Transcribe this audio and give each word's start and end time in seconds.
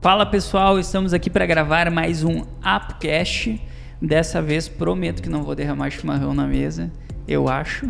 Fala 0.00 0.24
pessoal, 0.24 0.80
estamos 0.80 1.12
aqui 1.12 1.28
para 1.28 1.44
gravar 1.44 1.90
mais 1.90 2.24
um 2.24 2.42
Appcast. 2.62 3.60
Dessa 4.00 4.40
vez 4.40 4.66
prometo 4.66 5.22
que 5.22 5.28
não 5.28 5.42
vou 5.42 5.54
derramar 5.54 5.90
chimarrão 5.90 6.32
na 6.32 6.46
mesa, 6.46 6.90
eu 7.28 7.50
acho. 7.50 7.86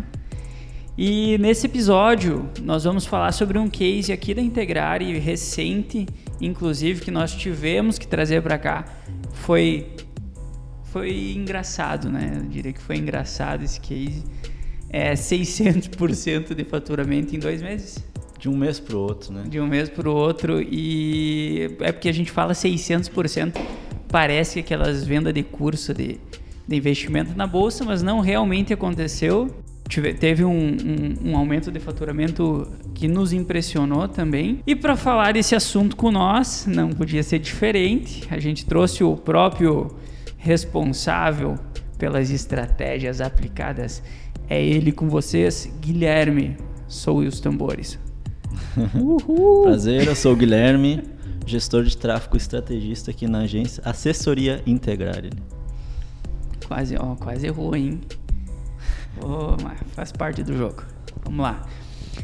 E 0.97 1.37
nesse 1.37 1.67
episódio 1.67 2.49
nós 2.61 2.83
vamos 2.83 3.05
falar 3.05 3.31
sobre 3.31 3.57
um 3.57 3.69
case 3.69 4.11
aqui 4.11 4.33
da 4.33 4.41
Integrare 4.41 5.17
recente, 5.19 6.05
inclusive 6.41 6.99
que 6.99 7.11
nós 7.11 7.33
tivemos 7.33 7.97
que 7.97 8.05
trazer 8.05 8.41
para 8.41 8.57
cá. 8.57 8.83
Foi 9.31 9.95
foi 10.83 11.31
engraçado, 11.31 12.09
né? 12.09 12.33
Eu 12.35 12.43
diria 12.43 12.73
que 12.73 12.81
foi 12.81 12.97
engraçado 12.97 13.63
esse 13.63 13.79
case. 13.79 14.25
É 14.89 15.13
600% 15.13 16.53
de 16.53 16.65
faturamento 16.65 17.33
em 17.33 17.39
dois 17.39 17.61
meses. 17.61 18.03
De 18.41 18.49
um 18.49 18.57
mês 18.57 18.79
para 18.79 18.97
o 18.97 18.99
outro, 18.99 19.31
né? 19.31 19.43
De 19.47 19.59
um 19.59 19.67
mês 19.67 19.87
para 19.87 20.09
o 20.09 20.15
outro. 20.15 20.59
E 20.59 21.77
é 21.79 21.91
porque 21.91 22.09
a 22.09 22.11
gente 22.11 22.31
fala 22.31 22.53
600%, 22.53 23.55
parece 24.09 24.57
aquelas 24.57 25.05
vendas 25.05 25.31
de 25.31 25.43
curso 25.43 25.93
de, 25.93 26.19
de 26.67 26.75
investimento 26.75 27.37
na 27.37 27.45
bolsa, 27.45 27.85
mas 27.85 28.01
não 28.01 28.19
realmente 28.19 28.73
aconteceu. 28.73 29.47
Tive, 29.87 30.15
teve 30.15 30.43
um, 30.43 30.49
um, 30.49 31.29
um, 31.29 31.37
aumento 31.37 31.71
de 31.71 31.79
faturamento 31.79 32.67
que 32.95 33.07
nos 33.07 33.31
impressionou 33.31 34.07
também. 34.07 34.63
E 34.65 34.75
para 34.75 34.95
falar 34.95 35.33
desse 35.33 35.53
assunto 35.53 35.95
com 35.95 36.11
nós, 36.11 36.65
não 36.65 36.89
podia 36.89 37.21
ser 37.21 37.37
diferente. 37.37 38.27
A 38.31 38.39
gente 38.39 38.65
trouxe 38.65 39.03
o 39.03 39.15
próprio 39.15 39.95
responsável 40.35 41.59
pelas 41.95 42.31
estratégias 42.31 43.21
aplicadas. 43.21 44.01
É 44.49 44.59
ele 44.59 44.91
com 44.91 45.07
vocês, 45.07 45.71
Guilherme. 45.79 46.57
Sou 46.87 47.19
os 47.19 47.39
tambores. 47.39 47.99
Uhul. 48.95 49.63
Prazer, 49.63 50.07
eu 50.07 50.15
sou 50.15 50.33
o 50.33 50.35
Guilherme, 50.35 51.03
gestor 51.45 51.83
de 51.83 51.97
tráfego 51.97 52.37
estrategista 52.37 53.11
aqui 53.11 53.27
na 53.27 53.39
agência 53.39 53.81
Assessoria 53.85 54.61
Integrar. 54.65 55.23
Quase, 56.67 56.95
ó, 56.97 57.15
quase 57.15 57.47
errou, 57.47 57.75
hein? 57.75 57.99
Oh, 59.21 59.57
faz 59.93 60.11
parte 60.11 60.43
do 60.43 60.55
jogo. 60.55 60.83
Vamos 61.25 61.41
lá. 61.41 61.67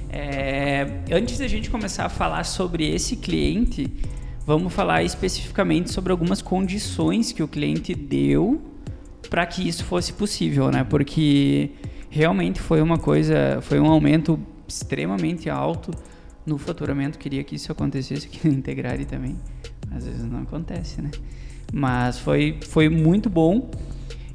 É, 0.09 1.02
antes 1.11 1.37
da 1.37 1.47
gente 1.47 1.69
começar 1.69 2.05
a 2.05 2.09
falar 2.09 2.43
sobre 2.43 2.89
esse 2.89 3.17
cliente, 3.17 3.91
vamos 4.45 4.73
falar 4.73 5.03
especificamente 5.03 5.91
sobre 5.91 6.11
algumas 6.11 6.41
condições 6.41 7.31
que 7.31 7.43
o 7.43 7.47
cliente 7.47 7.93
deu 7.93 8.61
para 9.30 9.45
que 9.45 9.67
isso 9.67 9.83
fosse 9.83 10.13
possível, 10.13 10.71
né? 10.71 10.83
Porque 10.83 11.71
realmente 12.09 12.61
foi 12.61 12.81
uma 12.81 12.97
coisa, 12.97 13.59
foi 13.61 13.80
um 13.80 13.87
aumento 13.87 14.39
extremamente 14.67 15.49
alto 15.49 15.91
no 16.47 16.57
faturamento. 16.57 17.19
Queria 17.19 17.43
que 17.43 17.55
isso 17.55 17.71
acontecesse 17.71 18.25
aqui 18.27 18.47
no 18.47 18.53
Integrare 18.53 19.05
também. 19.05 19.35
Às 19.91 20.05
vezes 20.05 20.23
não 20.23 20.41
acontece, 20.41 21.01
né? 21.01 21.11
Mas 21.71 22.17
foi, 22.17 22.57
foi 22.61 22.89
muito 22.89 23.29
bom. 23.29 23.69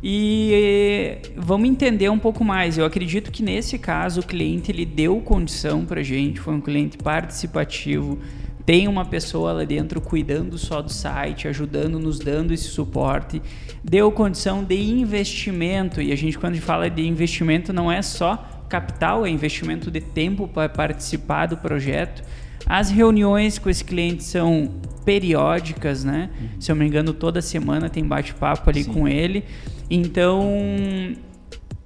E 0.04 1.18
vamos 1.36 1.68
entender 1.68 2.08
um 2.08 2.18
pouco 2.18 2.44
mais. 2.44 2.76
Eu 2.76 2.84
acredito 2.84 3.30
que 3.30 3.42
nesse 3.42 3.78
caso 3.78 4.20
o 4.20 4.26
cliente 4.26 4.70
ele 4.72 4.84
deu 4.84 5.20
condição 5.20 5.84
para 5.84 6.02
gente, 6.02 6.40
foi 6.40 6.54
um 6.54 6.60
cliente 6.60 6.98
participativo, 6.98 8.18
tem 8.66 8.88
uma 8.88 9.04
pessoa 9.04 9.52
lá 9.52 9.64
dentro 9.64 10.00
cuidando 10.00 10.58
só 10.58 10.82
do 10.82 10.90
site, 10.90 11.46
ajudando, 11.46 12.00
nos 12.00 12.18
dando 12.18 12.52
esse 12.52 12.64
suporte, 12.64 13.40
deu 13.82 14.10
condição 14.10 14.64
de 14.64 14.74
investimento. 14.74 16.02
E 16.02 16.10
a 16.10 16.16
gente 16.16 16.36
quando 16.36 16.60
fala 16.60 16.90
de 16.90 17.06
investimento 17.06 17.72
não 17.72 17.90
é 17.90 18.02
só 18.02 18.51
capital, 18.72 19.26
é 19.26 19.28
investimento 19.28 19.90
de 19.90 20.00
tempo 20.00 20.48
para 20.48 20.66
participar 20.66 21.44
do 21.44 21.58
projeto. 21.58 22.24
As 22.64 22.88
reuniões 22.88 23.58
com 23.58 23.68
esse 23.68 23.84
cliente 23.84 24.24
são 24.24 24.80
periódicas, 25.04 26.04
né? 26.04 26.30
Uhum. 26.40 26.48
Se 26.60 26.72
eu 26.72 26.74
não 26.74 26.80
me 26.80 26.88
engano, 26.88 27.12
toda 27.12 27.42
semana 27.42 27.90
tem 27.90 28.02
bate-papo 28.02 28.70
ali 28.70 28.84
Sim. 28.84 28.92
com 28.94 29.06
ele. 29.06 29.44
Então, 29.90 30.42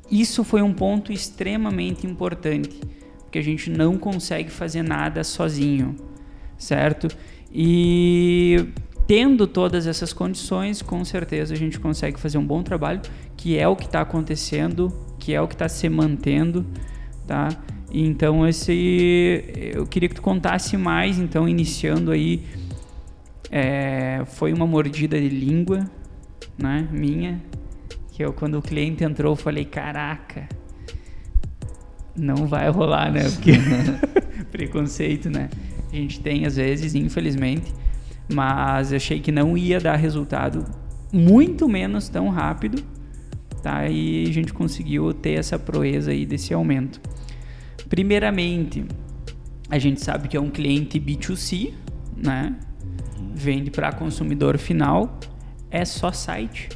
isso 0.09 0.44
foi 0.44 0.62
um 0.62 0.72
ponto 0.72 1.12
extremamente 1.12 2.06
importante, 2.06 2.81
porque 3.22 3.41
a 3.41 3.43
gente 3.43 3.69
não 3.69 3.99
consegue 3.99 4.49
fazer 4.49 4.83
nada 4.83 5.25
sozinho, 5.25 5.97
certo? 6.56 7.09
E 7.53 8.69
tendo 9.06 9.47
todas 9.47 9.87
essas 9.87 10.12
condições, 10.12 10.83
com 10.83 11.05
certeza 11.05 11.55
a 11.55 11.56
gente 11.56 11.78
consegue 11.78 12.19
fazer 12.19 12.39
um 12.39 12.47
bom 12.47 12.62
trabalho, 12.62 13.00
que 13.37 13.59
é 13.59 13.67
o 13.69 13.77
que 13.77 13.87
está 13.87 14.00
acontecendo 14.00 14.93
que 15.19 15.34
é 15.34 15.41
o 15.41 15.49
que 15.49 15.55
está 15.55 15.69
se 15.69 15.89
mantendo, 15.89 16.65
tá? 17.27 17.49
Então 17.93 18.47
esse, 18.47 19.45
eu 19.75 19.87
queria 19.87 20.09
que 20.09 20.15
tu 20.15 20.22
contasse 20.22 20.77
mais, 20.77 21.19
então 21.19 21.49
iniciando 21.49 22.12
aí, 22.12 22.45
é, 23.50 24.22
foi 24.27 24.53
uma 24.53 24.66
mordida 24.66 25.21
de 25.21 25.28
língua, 25.28 25.91
né, 26.56 26.87
minha, 26.93 27.43
que 28.12 28.25
eu 28.25 28.33
quando 28.33 28.59
o 28.59 28.62
cliente 28.62 29.03
entrou 29.03 29.33
eu 29.33 29.37
falei, 29.37 29.65
caraca, 29.65 30.49
não 32.15 32.47
vai 32.47 32.69
rolar, 32.71 33.11
né? 33.11 33.28
Porque 33.31 33.53
preconceito, 34.50 35.28
né? 35.28 35.49
A 35.93 35.97
gente 35.97 36.21
tem 36.21 36.47
às 36.47 36.56
vezes, 36.56 36.95
infelizmente, 36.95 37.75
mas 38.32 38.92
achei 38.92 39.20
que 39.20 39.32
não 39.32 39.56
ia 39.56 39.81
dar 39.81 39.97
resultado, 39.97 40.64
muito 41.12 41.69
menos 41.69 42.09
tão 42.09 42.28
rápido 42.28 42.82
tá? 43.66 43.88
E 43.88 44.28
a 44.28 44.32
gente 44.32 44.53
conseguiu 44.53 45.12
ter 45.12 45.32
essa 45.32 45.59
proeza 45.59 46.12
aí 46.12 46.25
desse 46.25 46.54
aumento. 46.54 47.00
Primeiramente, 47.88 48.84
a 49.69 49.76
gente 49.76 50.00
sabe 50.00 50.28
que 50.28 50.36
é 50.36 50.41
um 50.41 50.50
cliente 50.50 51.00
B2C, 51.00 51.72
né? 52.16 52.54
Vende 53.34 53.72
para 53.72 53.91
consumidor 53.91 54.56
final, 54.56 55.19
é 55.69 55.84
só 55.84 56.12
site. 56.12 56.69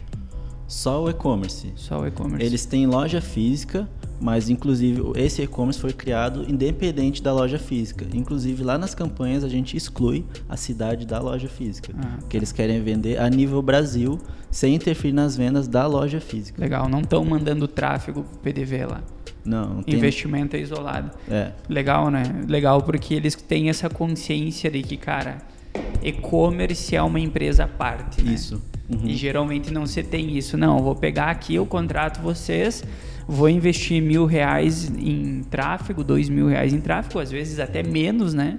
Só 0.67 1.05
o 1.05 1.11
e-commerce. 1.11 1.73
Só 1.77 2.01
o 2.01 2.07
e-commerce. 2.09 2.45
Eles 2.45 2.67
têm 2.67 2.89
loja 2.89 3.21
física, 3.21 3.89
mas 4.21 4.51
inclusive 4.51 5.03
esse 5.17 5.43
e-commerce 5.43 5.81
foi 5.81 5.93
criado 5.93 6.45
independente 6.49 7.23
da 7.23 7.33
loja 7.33 7.59
física. 7.59 8.07
Inclusive 8.13 8.63
lá 8.63 8.77
nas 8.77 8.95
campanhas 8.95 9.43
a 9.43 9.49
gente 9.49 9.77
exclui 9.77 10.25
a 10.49 10.57
cidade 10.57 11.07
da 11.07 11.19
loja 11.19 11.49
física, 11.49 11.93
ah, 11.97 12.03
tá. 12.03 12.19
que 12.29 12.37
eles 12.37 12.53
querem 12.53 12.83
vender 12.83 13.19
a 13.19 13.29
nível 13.29 13.63
Brasil 13.63 14.19
sem 14.51 14.75
interferir 14.75 15.13
nas 15.13 15.37
vendas 15.37 15.67
da 15.67 15.87
loja 15.87 16.21
física. 16.21 16.61
Legal, 16.61 16.89
não 16.89 17.01
estão 17.01 17.25
mandando 17.25 17.67
tráfego 17.67 18.25
pro 18.25 18.39
PDV 18.39 18.87
lá. 18.87 19.03
Não, 19.45 19.75
não 19.75 19.83
tem... 19.83 19.95
Investimento 19.95 20.57
é 20.57 20.61
isolado. 20.61 21.11
É. 21.29 21.53
Legal, 21.69 22.11
né? 22.11 22.23
Legal 22.47 22.83
porque 22.83 23.15
eles 23.15 23.35
têm 23.35 23.71
essa 23.71 23.89
consciência 23.89 24.71
de 24.71 24.83
que, 24.83 24.97
cara, 24.97 25.39
e-commerce 26.03 26.95
é 26.95 27.03
uma 27.03 27.21
empresa 27.21 27.65
à 27.65 27.69
parte. 27.69 28.23
Né? 28.23 28.35
Isso. 28.35 28.63
Uhum. 28.89 29.07
E 29.07 29.15
geralmente 29.15 29.73
não 29.73 29.87
se 29.87 30.03
tem 30.03 30.37
isso. 30.37 30.57
Não, 30.57 30.79
vou 30.81 30.95
pegar 30.95 31.31
aqui, 31.31 31.55
eu 31.55 31.65
contrato 31.65 32.21
vocês, 32.21 32.85
vou 33.31 33.49
investir 33.49 34.03
mil 34.03 34.27
reais 34.27 34.91
em 34.99 35.43
tráfego, 35.45 36.03
dois 36.03 36.29
mil 36.29 36.49
reais 36.49 36.73
em 36.73 36.81
tráfego, 36.81 37.21
às 37.21 37.31
vezes 37.31 37.61
até 37.61 37.83
menos, 37.83 38.35
né? 38.35 38.57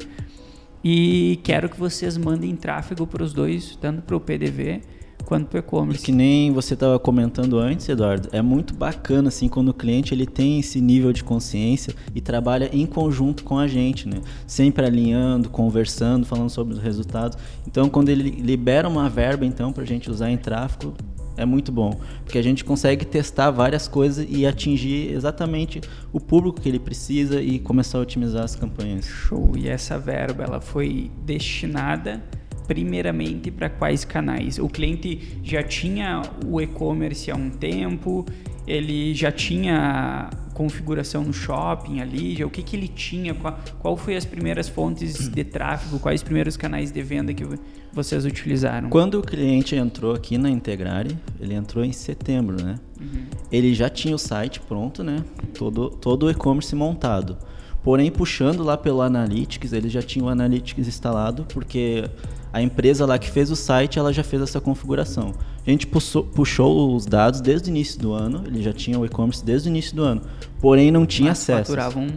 E 0.84 1.40
quero 1.44 1.70
que 1.70 1.78
vocês 1.78 2.18
mandem 2.18 2.56
tráfego 2.56 3.06
para 3.06 3.22
os 3.22 3.34
dois, 3.34 3.78
tanto 3.80 4.02
para 4.02 4.16
o 4.16 4.20
PDV 4.20 4.82
quanto 5.26 5.48
para 5.48 5.58
o 5.58 5.60
e-commerce. 5.60 6.04
Que 6.04 6.12
nem 6.12 6.52
você 6.52 6.74
estava 6.74 6.98
comentando 6.98 7.60
antes, 7.60 7.88
Eduardo, 7.88 8.30
é 8.32 8.42
muito 8.42 8.74
bacana 8.74 9.28
assim 9.28 9.48
quando 9.48 9.70
o 9.70 9.74
cliente 9.74 10.14
ele 10.14 10.26
tem 10.26 10.60
esse 10.60 10.82
nível 10.82 11.14
de 11.14 11.24
consciência 11.24 11.94
e 12.16 12.22
trabalha 12.22 12.70
em 12.74 12.86
conjunto 12.86 13.44
com 13.44 13.60
a 13.60 13.68
gente, 13.68 14.08
né? 14.08 14.22
Sempre 14.48 14.86
alinhando, 14.86 15.50
conversando, 15.50 16.26
falando 16.26 16.50
sobre 16.50 16.74
os 16.74 16.80
resultados. 16.80 17.38
Então, 17.68 17.90
quando 17.90 18.10
ele 18.10 18.30
libera 18.42 18.88
uma 18.88 19.10
verba 19.10 19.46
então 19.46 19.72
para 19.72 19.84
a 19.84 19.88
gente 19.88 20.10
usar 20.10 20.32
em 20.32 20.38
tráfego, 20.38 20.94
é 21.42 21.46
muito 21.46 21.72
bom, 21.72 22.00
porque 22.24 22.38
a 22.38 22.42
gente 22.42 22.64
consegue 22.64 23.06
testar 23.06 23.52
várias 23.52 23.88
coisas 23.88 24.26
e 24.30 24.46
atingir 24.46 25.12
exatamente 25.12 25.82
o 26.14 26.20
público 26.20 26.62
que 26.62 26.70
ele 26.70 26.80
precisa 26.80 27.42
e 27.42 27.60
começar 27.60 27.98
a 27.98 28.02
otimizar 28.02 28.44
as 28.44 28.56
campanhas. 28.56 29.06
Show. 29.06 29.54
E 29.58 29.68
essa 29.68 29.98
verba, 29.98 30.44
ela 30.44 30.62
foi 30.62 31.12
destinada 31.26 32.22
primeiramente 32.68 33.52
para 33.52 33.70
quais 33.70 34.06
canais? 34.06 34.58
O 34.58 34.70
cliente 34.70 35.40
já 35.44 35.62
tinha 35.62 36.22
o 36.46 36.62
e-commerce 36.62 37.30
há 37.30 37.36
um 37.36 37.50
tempo, 37.50 38.26
ele 38.66 39.14
já 39.14 39.32
tinha 39.32 40.30
configuração 40.54 41.24
no 41.24 41.34
shopping 41.34 42.00
ali, 42.00 42.36
já, 42.36 42.46
o 42.46 42.50
que, 42.50 42.62
que 42.62 42.76
ele 42.76 42.88
tinha, 42.88 43.34
qual, 43.34 43.60
qual 43.80 43.98
foi 43.98 44.16
as 44.16 44.26
primeiras 44.26 44.68
fontes 44.68 45.30
de 45.30 45.44
tráfego, 45.44 46.00
quais 46.00 46.22
os 46.22 46.24
primeiros 46.24 46.58
canais 46.58 46.92
de 46.92 47.02
venda 47.02 47.34
que 47.34 47.46
vocês 47.92 48.26
utilizaram? 48.26 48.90
Quando 48.90 49.20
o 49.20 49.22
cliente 49.22 49.76
entrou 49.76 50.14
aqui 50.14 50.38
na 50.38 50.50
Integrare, 50.50 51.18
ele 51.40 51.54
entrou 51.54 51.84
em 51.84 51.92
setembro, 51.92 52.64
né? 52.64 52.76
Uhum. 53.00 53.26
Ele 53.52 53.74
já 53.74 53.90
tinha 53.90 54.16
o 54.16 54.20
site 54.20 54.60
pronto, 54.60 55.04
né? 55.04 55.24
Todo, 55.58 55.90
todo 55.90 56.28
o 56.28 56.32
e-commerce 56.32 56.76
montado. 56.76 57.38
Porém, 57.84 58.12
puxando 58.12 58.64
lá 58.64 58.78
pelo 58.78 59.02
Analytics, 59.02 59.74
ele 59.74 59.90
já 59.90 60.02
tinha 60.02 60.24
o 60.24 60.30
Analytics 60.30 60.88
instalado, 60.88 61.46
porque 61.52 62.04
a 62.54 62.62
empresa 62.62 63.06
lá 63.06 63.18
que 63.18 63.30
fez 63.30 63.50
o 63.52 63.56
site, 63.56 63.98
ela 63.98 64.12
já 64.12 64.24
fez 64.24 64.42
essa 64.42 64.60
configuração. 64.60 65.34
A 65.66 65.70
gente 65.70 65.88
puxou, 65.88 66.24
puxou 66.24 66.96
os 66.96 67.06
dados 67.06 67.42
desde 67.42 67.70
o 67.70 67.72
início 67.72 68.00
do 68.00 68.14
ano, 68.14 68.44
ele 68.46 68.62
já 68.62 68.74
tinha 68.74 69.00
o 69.00 69.06
e-commerce 69.06 69.44
desde 69.44 69.70
o 69.70 69.72
início 69.72 69.96
do 69.96 70.04
ano, 70.04 70.22
porém 70.60 70.92
não 70.92 71.06
tinha 71.06 71.30
Mas 71.30 71.40
acesso. 71.40 71.72
faturavam 71.72 72.08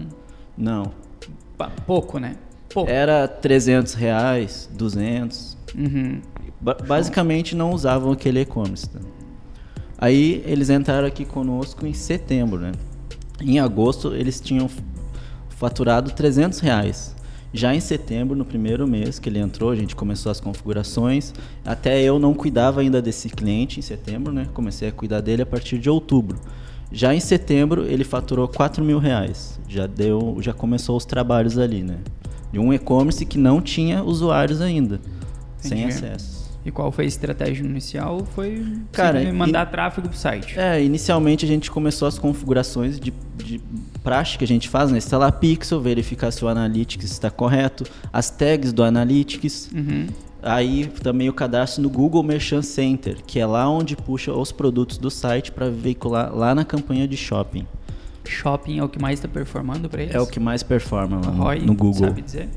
não 0.56 1.04
pouco, 1.86 2.18
né? 2.18 2.36
Pô. 2.72 2.86
Era 2.88 3.28
300 3.28 3.94
reais, 3.94 4.68
200. 4.72 5.56
Uhum. 5.74 6.20
Ba 6.60 6.74
basicamente 6.74 7.54
não 7.54 7.72
usavam 7.72 8.12
aquele 8.12 8.40
e-commerce. 8.40 8.88
Né? 8.92 9.00
Aí 9.98 10.42
eles 10.46 10.70
entraram 10.70 11.06
aqui 11.06 11.24
conosco 11.24 11.86
em 11.86 11.92
setembro, 11.92 12.58
né? 12.58 12.72
Em 13.40 13.60
agosto 13.60 14.14
eles 14.14 14.40
tinham 14.40 14.68
faturado 15.48 16.10
300 16.12 16.58
reais. 16.60 17.13
Já 17.54 17.72
em 17.72 17.78
setembro, 17.78 18.34
no 18.36 18.44
primeiro 18.44 18.84
mês 18.84 19.20
que 19.20 19.28
ele 19.28 19.38
entrou, 19.38 19.70
a 19.70 19.76
gente 19.76 19.94
começou 19.94 20.32
as 20.32 20.40
configurações. 20.40 21.32
Até 21.64 22.02
eu 22.02 22.18
não 22.18 22.34
cuidava 22.34 22.80
ainda 22.80 23.00
desse 23.00 23.28
cliente 23.30 23.78
em 23.78 23.82
setembro, 23.82 24.32
né? 24.32 24.48
Comecei 24.52 24.88
a 24.88 24.92
cuidar 24.92 25.20
dele 25.20 25.42
a 25.42 25.46
partir 25.46 25.78
de 25.78 25.88
outubro. 25.88 26.36
Já 26.90 27.14
em 27.14 27.20
setembro 27.20 27.86
ele 27.86 28.02
faturou 28.02 28.48
4 28.48 28.84
mil 28.84 28.98
reais. 28.98 29.60
Já 29.68 29.86
deu, 29.86 30.36
já 30.40 30.52
começou 30.52 30.96
os 30.96 31.04
trabalhos 31.04 31.56
ali, 31.56 31.84
né? 31.84 31.98
De 32.50 32.58
um 32.58 32.74
e-commerce 32.74 33.24
que 33.24 33.38
não 33.38 33.60
tinha 33.60 34.02
usuários 34.02 34.60
ainda, 34.60 34.96
Entendi. 35.58 35.68
sem 35.68 35.84
acesso. 35.84 36.43
E 36.64 36.70
qual 36.70 36.90
foi 36.90 37.04
a 37.04 37.08
estratégia 37.08 37.62
inicial? 37.62 38.26
Foi 38.34 38.64
Cara, 38.90 39.32
mandar 39.32 39.66
in... 39.66 39.70
tráfego 39.70 40.08
para 40.08 40.16
o 40.16 40.18
site. 40.18 40.58
É, 40.58 40.82
inicialmente 40.82 41.44
a 41.44 41.48
gente 41.48 41.70
começou 41.70 42.08
as 42.08 42.18
configurações 42.18 42.98
de, 42.98 43.12
de 43.36 43.60
praxe 44.02 44.38
que 44.38 44.44
a 44.44 44.46
gente 44.46 44.68
faz, 44.68 44.90
né? 44.90 44.96
Instalar 44.96 45.32
Pixel, 45.32 45.80
verificar 45.80 46.30
se 46.30 46.42
o 46.42 46.48
Analytics 46.48 47.10
está 47.10 47.30
correto, 47.30 47.84
as 48.10 48.30
tags 48.30 48.72
do 48.72 48.82
Analytics. 48.82 49.70
Uhum. 49.74 50.06
Aí 50.42 50.86
também 51.02 51.28
o 51.28 51.32
cadastro 51.32 51.82
no 51.82 51.90
Google 51.90 52.22
Merchant 52.22 52.62
Center, 52.62 53.16
que 53.26 53.38
é 53.38 53.46
lá 53.46 53.68
onde 53.68 53.96
puxa 53.96 54.32
os 54.32 54.52
produtos 54.52 54.98
do 54.98 55.10
site 55.10 55.52
para 55.52 55.70
veicular 55.70 56.34
lá 56.34 56.54
na 56.54 56.64
campanha 56.64 57.06
de 57.08 57.16
shopping. 57.16 57.66
Shopping 58.26 58.78
é 58.78 58.84
o 58.84 58.88
que 58.88 59.00
mais 59.00 59.18
está 59.18 59.28
performando 59.28 59.88
para 59.88 60.02
eles? 60.02 60.14
É 60.14 60.20
o 60.20 60.26
que 60.26 60.40
mais 60.40 60.62
performa 60.62 61.20
lá 61.22 61.30
no, 61.30 61.66
no 61.66 61.74
Google. 61.74 62.08
Sabe 62.08 62.22
dizer? 62.22 62.48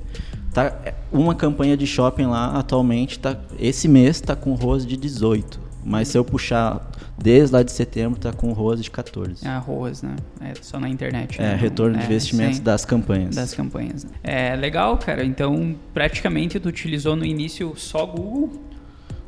Tá, 0.53 0.75
uma 1.11 1.35
campanha 1.35 1.77
de 1.77 1.85
shopping 1.85 2.25
lá 2.25 2.57
atualmente 2.57 3.19
tá 3.19 3.37
esse 3.59 3.87
mês 3.87 4.19
tá 4.19 4.35
com 4.35 4.53
ROAS 4.53 4.85
de 4.85 4.97
18, 4.97 5.59
mas 5.85 6.07
se 6.07 6.17
eu 6.17 6.25
puxar 6.25 6.89
desde 7.17 7.53
lá 7.53 7.63
de 7.63 7.71
setembro 7.71 8.19
tá 8.19 8.31
com 8.31 8.51
ROAS 8.53 8.83
de 8.83 8.91
14. 8.91 9.47
É, 9.47 9.57
ROAS, 9.57 10.01
né? 10.01 10.15
É 10.41 10.53
só 10.61 10.79
na 10.79 10.89
internet. 10.89 11.39
É, 11.39 11.43
né? 11.43 11.55
retorno 11.55 11.95
é, 11.95 11.99
de 11.99 12.05
investimentos 12.05 12.57
sim. 12.57 12.63
das 12.63 12.85
campanhas. 12.85 13.35
Das 13.35 13.53
campanhas. 13.53 14.03
Né? 14.03 14.11
É 14.23 14.55
legal, 14.55 14.97
cara. 14.97 15.23
Então, 15.23 15.75
praticamente 15.93 16.59
tu 16.59 16.69
utilizou 16.69 17.15
no 17.15 17.25
início 17.25 17.73
só 17.75 18.05
Google? 18.05 18.51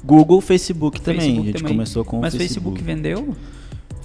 Google, 0.03 0.41
Facebook 0.41 1.01
também. 1.01 1.19
Facebook 1.19 1.41
a 1.41 1.51
gente 1.51 1.61
também. 1.61 1.73
começou 1.75 2.05
com 2.05 2.19
Mas 2.19 2.33
o 2.33 2.37
Facebook. 2.37 2.81
Mas 2.81 2.85
Facebook 2.85 3.23
vendeu? 3.23 3.35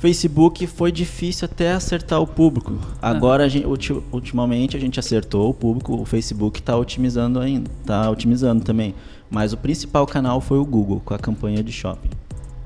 Facebook 0.04 0.66
foi 0.66 0.92
difícil 0.92 1.46
até 1.46 1.72
acertar 1.72 2.20
o 2.20 2.26
público. 2.26 2.78
Agora, 3.00 3.44
a 3.44 3.48
gente, 3.48 3.90
ultimamente, 4.12 4.76
a 4.76 4.80
gente 4.80 5.00
acertou 5.00 5.48
o 5.48 5.54
público. 5.54 5.94
O 5.94 6.04
Facebook 6.04 6.60
está 6.60 6.76
otimizando 6.76 7.40
ainda, 7.40 7.70
está 7.80 8.10
otimizando 8.10 8.62
também. 8.62 8.94
Mas 9.30 9.54
o 9.54 9.56
principal 9.56 10.06
canal 10.06 10.42
foi 10.42 10.58
o 10.58 10.64
Google, 10.66 11.00
com 11.02 11.14
a 11.14 11.18
campanha 11.18 11.62
de 11.62 11.72
shopping. 11.72 12.10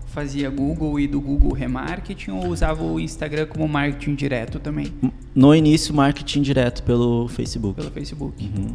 Fazia 0.08 0.50
Google 0.50 0.98
e 0.98 1.06
do 1.06 1.20
Google 1.20 1.52
remarketing 1.52 2.32
ou 2.32 2.48
usava 2.48 2.82
o 2.82 2.98
Instagram 2.98 3.46
como 3.46 3.68
marketing 3.68 4.16
direto 4.16 4.58
também? 4.58 4.92
No 5.32 5.54
início, 5.54 5.94
marketing 5.94 6.42
direto 6.42 6.82
pelo 6.82 7.28
Facebook. 7.28 7.76
Pelo 7.76 7.92
Facebook. 7.92 8.34
Uhum. 8.42 8.74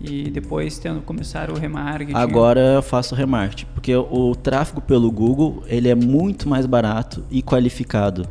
E 0.00 0.30
depois 0.30 0.78
tendo 0.78 1.00
começar 1.00 1.50
o 1.50 1.54
remarketing. 1.54 2.18
Agora 2.18 2.60
eu 2.60 2.82
faço 2.82 3.14
remarketing, 3.14 3.66
porque 3.74 3.94
o 3.94 4.34
tráfego 4.34 4.80
pelo 4.80 5.10
Google, 5.10 5.62
ele 5.66 5.88
é 5.88 5.94
muito 5.94 6.48
mais 6.48 6.66
barato 6.66 7.24
e 7.30 7.42
qualificado. 7.42 8.26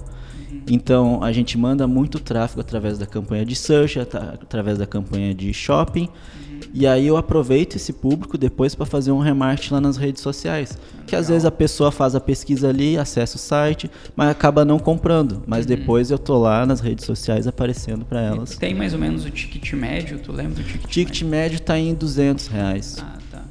Então 0.70 1.24
a 1.24 1.32
gente 1.32 1.58
manda 1.58 1.88
muito 1.88 2.20
tráfego 2.20 2.62
através 2.62 2.98
da 2.98 3.06
campanha 3.06 3.46
de 3.46 3.56
search, 3.56 4.00
através 4.00 4.78
da 4.78 4.86
campanha 4.86 5.34
de 5.34 5.54
shopping. 5.54 6.10
Uhum 6.10 6.54
e 6.74 6.88
aí 6.88 7.06
eu 7.06 7.18
aproveito 7.18 7.76
esse 7.76 7.94
público 7.94 8.38
depois 8.38 8.74
para 8.74 8.86
fazer 8.86 9.12
um 9.12 9.20
remarketing 9.20 9.76
lá 9.76 9.82
nas 9.82 9.96
redes 9.96 10.22
sociais. 10.22 10.78
Que 11.06 11.16
às 11.16 11.28
vezes 11.28 11.46
a 11.46 11.52
pessoa 11.52 11.92
faz 11.92 12.16
a 12.16 12.20
pesquisa 12.20 12.70
ali, 12.70 12.98
acessa 12.98 13.36
o 13.36 13.40
site, 13.40 13.90
mas 14.16 14.30
acaba 14.30 14.66
não 14.66 14.80
comprando. 14.80 15.44
Mas 15.46 15.66
uhum. 15.66 15.76
depois 15.76 16.10
eu 16.10 16.18
tô 16.18 16.38
lá 16.38 16.66
nas 16.66 16.80
redes 16.80 17.06
sociais 17.06 17.48
aparecendo 17.48 18.06
para 18.06 18.22
elas. 18.22 18.54
E 18.54 18.60
tem 18.60 18.74
mais 18.74 18.94
ou 18.94 19.00
menos 19.00 19.26
o 19.26 19.30
ticket 19.30 19.74
médio, 19.74 20.18
tu 20.20 20.32
lembra 20.32 20.56
do 20.56 20.64
ticket, 20.64 20.90
ticket 20.90 21.22
médio? 21.22 21.34
médio 21.34 21.60
tá 21.60 21.78
em 21.78 21.94
200 21.94 22.48
reais. 22.48 22.98
Ah, 23.00 23.18
tá. 23.30 23.44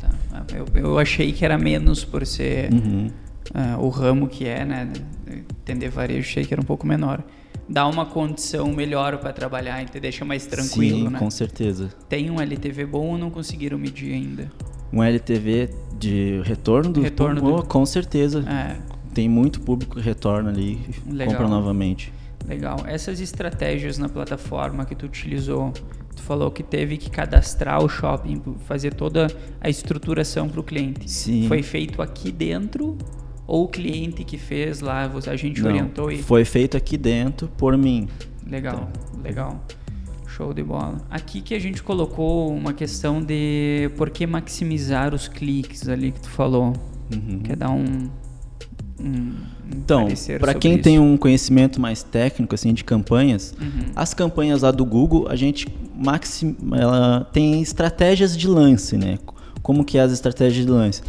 tá. 0.00 0.44
Eu, 0.54 0.66
eu 0.74 0.98
achei 0.98 1.32
que 1.32 1.44
era 1.44 1.56
menos 1.56 2.04
por 2.04 2.26
ser 2.26 2.72
uhum. 2.72 3.10
uh, 3.54 3.84
o 3.84 3.88
ramo 3.88 4.28
que 4.28 4.46
é, 4.46 4.64
né? 4.64 4.88
Entender 5.26 5.88
varejo, 5.88 6.20
achei 6.20 6.44
que 6.44 6.54
era 6.54 6.60
um 6.60 6.64
pouco 6.64 6.86
menor 6.86 7.22
dá 7.68 7.86
uma 7.86 8.06
condição 8.06 8.72
melhor 8.72 9.18
para 9.18 9.32
trabalhar 9.32 9.82
e 9.82 9.86
te 9.86 9.98
deixa 9.98 10.24
mais 10.24 10.46
tranquilo, 10.46 10.98
Sim, 10.98 11.08
né? 11.10 11.18
com 11.18 11.30
certeza. 11.30 11.90
Tem 12.08 12.30
um 12.30 12.40
LTV 12.40 12.86
bom 12.86 13.08
ou 13.08 13.18
não 13.18 13.30
conseguiram 13.30 13.78
medir 13.78 14.14
ainda? 14.14 14.50
Um 14.92 15.02
LTV 15.02 15.70
de 15.98 16.40
retorno 16.44 16.92
do 16.92 17.00
retorno 17.00 17.40
público, 17.40 17.62
do... 17.62 17.68
com 17.68 17.84
certeza. 17.84 18.44
É. 18.48 18.76
Tem 19.12 19.28
muito 19.28 19.60
público 19.60 19.96
que 19.96 20.02
retorna 20.02 20.50
ali 20.50 20.80
e 21.06 21.12
Legal. 21.12 21.34
compra 21.34 21.48
novamente. 21.48 22.12
Legal. 22.46 22.76
Essas 22.86 23.18
estratégias 23.20 23.98
na 23.98 24.08
plataforma 24.08 24.84
que 24.84 24.94
tu 24.94 25.06
utilizou, 25.06 25.72
tu 26.14 26.22
falou 26.22 26.50
que 26.50 26.62
teve 26.62 26.96
que 26.96 27.10
cadastrar 27.10 27.82
o 27.82 27.88
shopping, 27.88 28.40
fazer 28.66 28.94
toda 28.94 29.26
a 29.60 29.68
estruturação 29.68 30.48
para 30.48 30.60
o 30.60 30.62
cliente. 30.62 31.10
Sim. 31.10 31.48
Foi 31.48 31.62
feito 31.62 32.00
aqui 32.00 32.30
dentro 32.30 32.96
ou 33.46 33.64
o 33.64 33.68
cliente 33.68 34.24
que 34.24 34.36
fez 34.36 34.80
lá, 34.80 35.10
a 35.26 35.36
gente 35.36 35.62
Não, 35.62 35.70
orientou 35.70 36.10
e. 36.10 36.22
Foi 36.22 36.44
feito 36.44 36.76
aqui 36.76 36.96
dentro 36.96 37.48
por 37.56 37.76
mim. 37.76 38.08
Legal, 38.48 38.88
então. 38.90 39.22
legal. 39.22 39.64
Show 40.26 40.52
de 40.52 40.62
bola. 40.62 40.98
Aqui 41.08 41.40
que 41.40 41.54
a 41.54 41.58
gente 41.58 41.82
colocou 41.82 42.54
uma 42.54 42.72
questão 42.72 43.22
de 43.22 43.90
por 43.96 44.10
que 44.10 44.26
maximizar 44.26 45.14
os 45.14 45.28
cliques 45.28 45.88
ali 45.88 46.12
que 46.12 46.20
tu 46.20 46.28
falou. 46.28 46.74
Uhum. 47.12 47.40
Quer 47.42 47.56
dar 47.56 47.70
um. 47.70 48.10
um 49.00 49.32
então, 49.72 50.08
para 50.38 50.54
quem 50.54 50.74
isso. 50.74 50.82
tem 50.82 50.98
um 50.98 51.16
conhecimento 51.16 51.80
mais 51.80 52.02
técnico 52.02 52.54
assim 52.54 52.74
de 52.74 52.84
campanhas, 52.84 53.54
uhum. 53.60 53.90
as 53.96 54.12
campanhas 54.12 54.62
lá 54.62 54.70
do 54.70 54.84
Google, 54.84 55.26
a 55.28 55.34
gente 55.34 55.66
maxim, 55.96 56.56
ela 56.72 57.26
tem 57.32 57.62
estratégias 57.62 58.36
de 58.36 58.46
lance, 58.46 58.96
né? 58.96 59.18
Como 59.62 59.84
que 59.84 59.98
é 59.98 60.02
as 60.02 60.12
estratégias 60.12 60.66
de 60.66 60.70
lance? 60.70 61.02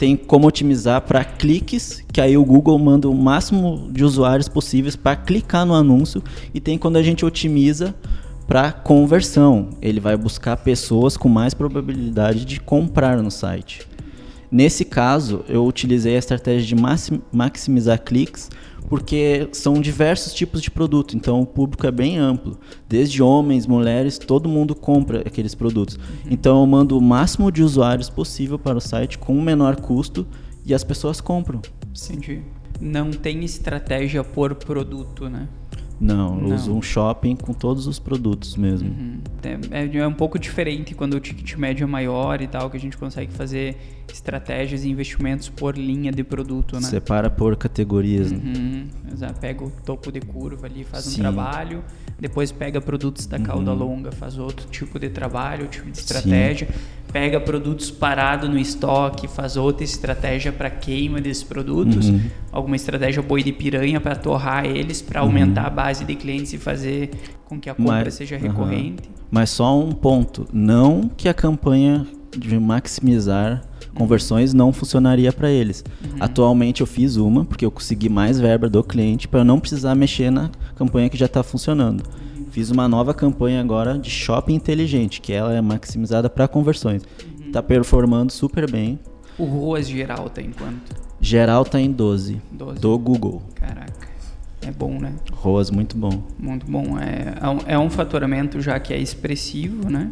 Tem 0.00 0.16
como 0.16 0.48
otimizar 0.48 1.02
para 1.02 1.22
cliques, 1.22 2.02
que 2.10 2.22
aí 2.22 2.34
o 2.34 2.42
Google 2.42 2.78
manda 2.78 3.06
o 3.06 3.14
máximo 3.14 3.90
de 3.92 4.02
usuários 4.02 4.48
possíveis 4.48 4.96
para 4.96 5.14
clicar 5.14 5.66
no 5.66 5.74
anúncio, 5.74 6.22
e 6.54 6.58
tem 6.58 6.78
quando 6.78 6.96
a 6.96 7.02
gente 7.02 7.22
otimiza 7.22 7.94
para 8.46 8.72
conversão. 8.72 9.68
Ele 9.82 10.00
vai 10.00 10.16
buscar 10.16 10.56
pessoas 10.56 11.18
com 11.18 11.28
mais 11.28 11.52
probabilidade 11.52 12.46
de 12.46 12.58
comprar 12.58 13.18
no 13.22 13.30
site. 13.30 13.86
Nesse 14.50 14.86
caso, 14.86 15.44
eu 15.46 15.66
utilizei 15.66 16.16
a 16.16 16.18
estratégia 16.18 16.74
de 16.74 16.82
maximizar 17.30 18.00
cliques 18.00 18.48
porque 18.88 19.48
são 19.52 19.74
diversos 19.74 20.32
tipos 20.34 20.60
de 20.60 20.70
produto, 20.70 21.16
então 21.16 21.40
o 21.40 21.46
público 21.46 21.86
é 21.86 21.90
bem 21.90 22.18
amplo. 22.18 22.58
Desde 22.88 23.22
homens, 23.22 23.66
mulheres, 23.66 24.18
todo 24.18 24.48
mundo 24.48 24.74
compra 24.74 25.20
aqueles 25.20 25.54
produtos. 25.54 25.96
Uhum. 25.96 26.30
Então 26.30 26.60
eu 26.60 26.66
mando 26.66 26.98
o 26.98 27.00
máximo 27.00 27.50
de 27.52 27.62
usuários 27.62 28.10
possível 28.10 28.58
para 28.58 28.78
o 28.78 28.80
site 28.80 29.18
com 29.18 29.36
o 29.36 29.42
menor 29.42 29.76
custo 29.76 30.26
e 30.64 30.74
as 30.74 30.84
pessoas 30.84 31.20
compram. 31.20 31.60
Entendi. 31.88 32.42
Não 32.80 33.10
tem 33.10 33.44
estratégia 33.44 34.24
por 34.24 34.54
produto, 34.54 35.28
né? 35.28 35.48
Não, 36.00 36.40
eu 36.40 36.48
Não. 36.48 36.56
uso 36.56 36.74
um 36.74 36.80
shopping 36.80 37.36
com 37.36 37.52
todos 37.52 37.86
os 37.86 37.98
produtos 37.98 38.56
mesmo. 38.56 38.88
Uhum. 38.88 39.20
É, 39.70 39.98
é, 39.98 40.06
um 40.06 40.14
pouco 40.14 40.38
diferente 40.38 40.94
quando 40.94 41.14
o 41.14 41.20
ticket 41.20 41.56
médio 41.56 41.84
é 41.84 41.86
maior 41.86 42.40
e 42.40 42.46
tal, 42.46 42.70
que 42.70 42.76
a 42.78 42.80
gente 42.80 42.96
consegue 42.96 43.30
fazer 43.32 43.76
estratégias 44.10 44.82
e 44.82 44.88
investimentos 44.88 45.50
por 45.50 45.76
linha 45.76 46.10
de 46.10 46.24
produto, 46.24 46.76
né? 46.76 46.82
Separa 46.82 47.28
por 47.28 47.54
categorias. 47.54 48.32
Né? 48.32 48.40
Uhum. 48.42 48.86
Né? 49.18 49.34
Pega 49.38 49.62
o 49.62 49.70
topo 49.70 50.10
de 50.10 50.20
curva 50.20 50.66
ali, 50.66 50.84
faz 50.84 51.04
Sim. 51.04 51.16
um 51.16 51.22
trabalho, 51.22 51.84
depois 52.18 52.50
pega 52.50 52.80
produtos 52.80 53.26
da 53.26 53.38
cauda 53.38 53.72
uhum. 53.72 53.78
longa, 53.78 54.10
faz 54.10 54.38
outro 54.38 54.66
tipo 54.68 54.98
de 54.98 55.10
trabalho, 55.10 55.68
tipo 55.68 55.90
de 55.90 55.98
estratégia. 55.98 56.66
Sim 56.66 56.99
pega 57.12 57.40
produtos 57.40 57.90
parados 57.90 58.48
no 58.48 58.58
estoque, 58.58 59.28
faz 59.28 59.56
outra 59.56 59.84
estratégia 59.84 60.52
para 60.52 60.70
queima 60.70 61.20
desses 61.20 61.42
produtos, 61.42 62.08
uhum. 62.08 62.20
alguma 62.52 62.76
estratégia 62.76 63.22
boi 63.22 63.42
de 63.42 63.52
piranha 63.52 64.00
para 64.00 64.16
torrar 64.16 64.64
eles, 64.64 65.02
para 65.02 65.20
aumentar 65.20 65.62
uhum. 65.62 65.66
a 65.66 65.70
base 65.70 66.04
de 66.04 66.14
clientes 66.14 66.52
e 66.52 66.58
fazer 66.58 67.10
com 67.44 67.58
que 67.58 67.68
a 67.68 67.74
compra 67.74 68.04
Mas, 68.04 68.14
seja 68.14 68.36
recorrente. 68.36 69.08
Uhum. 69.08 69.14
Mas 69.30 69.50
só 69.50 69.78
um 69.78 69.92
ponto, 69.92 70.46
não 70.52 71.10
que 71.16 71.28
a 71.28 71.34
campanha 71.34 72.06
de 72.36 72.58
maximizar 72.58 73.62
conversões 73.94 74.54
não 74.54 74.72
funcionaria 74.72 75.32
para 75.32 75.50
eles. 75.50 75.84
Uhum. 76.02 76.16
Atualmente 76.20 76.80
eu 76.80 76.86
fiz 76.86 77.16
uma 77.16 77.44
porque 77.44 77.64
eu 77.64 77.70
consegui 77.70 78.08
mais 78.08 78.38
verba 78.38 78.68
do 78.68 78.82
cliente 78.84 79.26
para 79.26 79.40
eu 79.40 79.44
não 79.44 79.58
precisar 79.58 79.94
mexer 79.94 80.30
na 80.30 80.50
campanha 80.76 81.08
que 81.08 81.18
já 81.18 81.26
está 81.26 81.42
funcionando. 81.42 82.04
Fiz 82.50 82.70
uma 82.70 82.88
nova 82.88 83.14
campanha 83.14 83.60
agora 83.60 83.96
de 83.96 84.10
shopping 84.10 84.54
inteligente, 84.54 85.20
que 85.20 85.32
ela 85.32 85.54
é 85.54 85.60
maximizada 85.60 86.28
para 86.28 86.48
conversões. 86.48 87.02
Uhum. 87.24 87.52
Tá 87.52 87.62
performando 87.62 88.32
super 88.32 88.68
bem. 88.70 88.98
O 89.38 89.44
ROAS 89.44 89.88
geral 89.88 90.28
tá 90.28 90.42
em 90.42 90.50
quanto? 90.50 90.94
Geral 91.20 91.64
tá 91.64 91.80
em 91.80 91.90
12. 91.90 92.42
12. 92.50 92.80
Do 92.80 92.98
Google. 92.98 93.42
Caraca. 93.54 94.08
É 94.62 94.70
bom, 94.70 94.98
né? 94.98 95.14
ROAS 95.32 95.70
muito 95.70 95.96
bom. 95.96 96.22
Muito 96.38 96.66
bom. 96.66 96.98
É, 96.98 97.34
é 97.72 97.78
um 97.78 97.86
é 97.86 97.90
faturamento 97.90 98.60
já 98.60 98.78
que 98.80 98.92
é 98.92 98.98
expressivo, 98.98 99.88
né? 99.88 100.10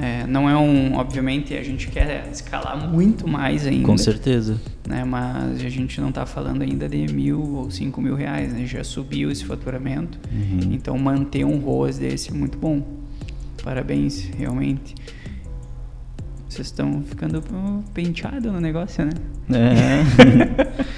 É, 0.00 0.26
não 0.26 0.48
é 0.48 0.56
um, 0.56 0.94
obviamente, 0.94 1.54
a 1.54 1.62
gente 1.62 1.88
quer 1.88 2.28
escalar 2.30 2.88
muito 2.88 3.26
mais 3.26 3.66
ainda. 3.66 3.84
Com 3.84 3.98
certeza. 3.98 4.60
Né, 4.86 5.04
mas 5.04 5.62
a 5.62 5.68
gente 5.68 6.00
não 6.00 6.10
está 6.10 6.24
falando 6.24 6.62
ainda 6.62 6.88
de 6.88 7.12
mil 7.12 7.42
ou 7.56 7.70
cinco 7.70 8.00
mil 8.00 8.14
reais, 8.14 8.52
né? 8.52 8.64
Já 8.64 8.84
subiu 8.84 9.30
esse 9.30 9.44
faturamento. 9.44 10.18
Uhum. 10.32 10.72
Então 10.72 10.96
manter 10.96 11.44
um 11.44 11.58
ROAS 11.58 11.98
desse 11.98 12.30
é 12.30 12.34
muito 12.34 12.56
bom. 12.56 12.82
Parabéns, 13.62 14.30
realmente. 14.38 14.94
Vocês 16.48 16.68
estão 16.68 17.02
ficando 17.02 17.42
penteado 17.92 18.50
no 18.52 18.60
negócio, 18.60 19.04
né? 19.04 19.12
É. 19.50 20.04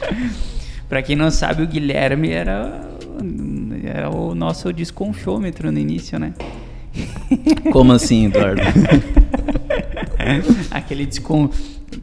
Para 0.89 1.03
quem 1.03 1.17
não 1.17 1.31
sabe, 1.31 1.63
o 1.63 1.67
Guilherme 1.67 2.31
era, 2.31 2.89
era 3.83 4.11
o 4.11 4.35
nosso 4.35 4.73
desconfiômetro 4.73 5.73
no 5.73 5.79
início, 5.79 6.19
né? 6.19 6.35
Como 7.73 7.93
assim, 7.93 8.27
Eduardo? 8.27 8.63
Aquele 10.71 11.07
descon... 11.07 11.51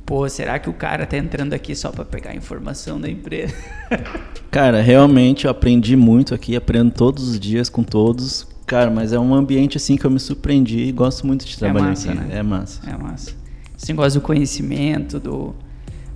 Pô, 0.06 0.28
será 0.28 0.60
que 0.60 0.70
o 0.70 0.74
cara 0.74 1.06
tá 1.06 1.18
entrando 1.18 1.54
aqui 1.54 1.76
só 1.76 1.92
para 1.92 2.06
pegar 2.06 2.36
informação 2.36 3.00
da 3.00 3.10
empresa? 3.10 3.54
Cara, 4.52 4.82
realmente 4.82 5.46
eu 5.46 5.52
aprendi 5.52 5.96
muito 5.96 6.34
aqui, 6.34 6.56
aprendo 6.56 6.92
todos 6.92 7.28
os 7.30 7.40
dias 7.40 7.70
com 7.70 7.84
todos. 7.84 8.48
Cara, 8.66 8.90
mas 8.90 9.14
é 9.14 9.20
um 9.20 9.34
ambiente 9.34 9.78
assim 9.78 9.96
que 9.96 10.06
eu 10.06 10.12
me 10.12 10.20
surpreendi 10.20 10.80
e 10.80 10.92
gosto 10.92 11.28
muito 11.28 11.46
de 11.46 11.56
é 11.56 11.58
trabalhar 11.58 11.86
é 11.86 11.90
massa, 11.90 12.12
aqui. 12.12 12.20
Né? 12.20 12.30
É 12.32 12.44
massa. 12.44 12.90
É 12.90 12.98
massa. 12.98 13.32
Esse 13.78 13.92
negócio 13.92 14.20
do 14.20 14.24
conhecimento, 14.24 15.20
do, 15.20 15.56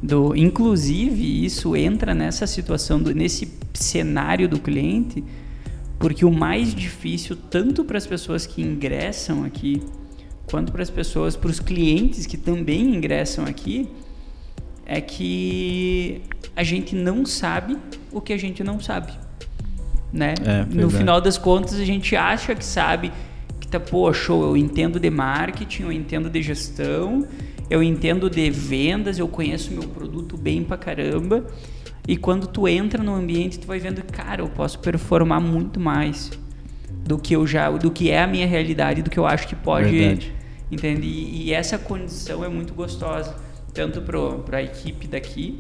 do 0.02 0.36
inclusive 0.36 1.46
isso 1.46 1.76
entra 1.76 2.14
nessa 2.14 2.48
situação 2.48 3.00
do, 3.00 3.14
nesse 3.14 3.54
cenário 3.74 4.50
do 4.50 4.60
cliente 4.60 5.24
porque 6.02 6.26
o 6.26 6.32
mais 6.32 6.74
difícil 6.74 7.38
tanto 7.50 7.86
para 7.86 7.98
as 7.98 8.06
pessoas 8.06 8.46
que 8.46 8.62
ingressam 8.62 9.44
aqui 9.44 9.82
quanto 10.50 10.72
para 10.72 10.82
as 10.82 10.90
pessoas 10.90 11.36
para 11.36 11.50
os 11.50 11.60
clientes 11.60 12.26
que 12.26 12.38
também 12.38 12.96
ingressam 12.96 13.46
aqui 13.46 13.88
é 14.86 15.00
que 15.00 16.22
a 16.56 16.64
gente 16.64 16.96
não 16.96 17.26
sabe 17.26 17.78
o 18.12 18.20
que 18.20 18.34
a 18.34 18.38
gente 18.38 18.64
não 18.64 18.80
sabe 18.80 19.14
né 20.12 20.34
é, 20.44 20.66
no 20.66 20.90
final 20.90 21.22
das 21.22 21.38
contas 21.38 21.80
a 21.80 21.86
gente 21.86 22.16
acha 22.16 22.54
que 22.54 22.66
sabe 22.66 23.12
que 23.60 23.68
tá 23.68 23.80
pô 23.80 24.12
show 24.12 24.44
eu 24.44 24.58
entendo 24.58 25.00
de 25.00 25.10
marketing 25.10 25.84
eu 25.84 25.92
entendo 25.92 26.30
de 26.30 26.42
gestão 26.42 27.26
eu 27.72 27.82
entendo 27.82 28.30
de 28.30 28.50
vendas, 28.50 29.18
eu 29.18 29.30
conheço 29.30 29.72
meu 29.72 29.88
produto 29.88 30.36
bem 30.36 30.62
pra 30.62 30.76
caramba. 30.76 31.46
E 32.08 32.18
quando 32.18 32.48
tu 32.48 32.68
entra 32.68 33.04
no 33.04 33.14
ambiente, 33.14 33.60
tu 33.60 33.68
vai 33.68 33.80
vendo, 33.80 34.02
cara, 34.04 34.42
eu 34.42 34.50
posso 34.50 34.80
performar 34.80 35.40
muito 35.40 35.80
mais 35.80 36.32
do 37.06 37.18
que 37.18 37.36
eu 37.36 37.46
já, 37.46 37.70
do 37.70 37.92
que 37.92 38.10
é 38.10 38.24
a 38.24 38.28
minha 38.28 38.48
realidade, 38.48 39.02
do 39.02 39.10
que 39.10 39.20
eu 39.20 39.26
acho 39.26 39.48
que 39.48 39.56
pode, 39.56 39.90
Verdade. 39.90 40.34
entende? 40.72 41.08
E, 41.08 41.48
e 41.48 41.54
essa 41.54 41.78
condição 41.78 42.44
é 42.44 42.50
muito 42.50 42.74
gostosa, 42.74 43.36
tanto 43.74 44.02
para 44.02 44.58
a 44.58 44.64
equipe 44.64 45.08
daqui, 45.08 45.60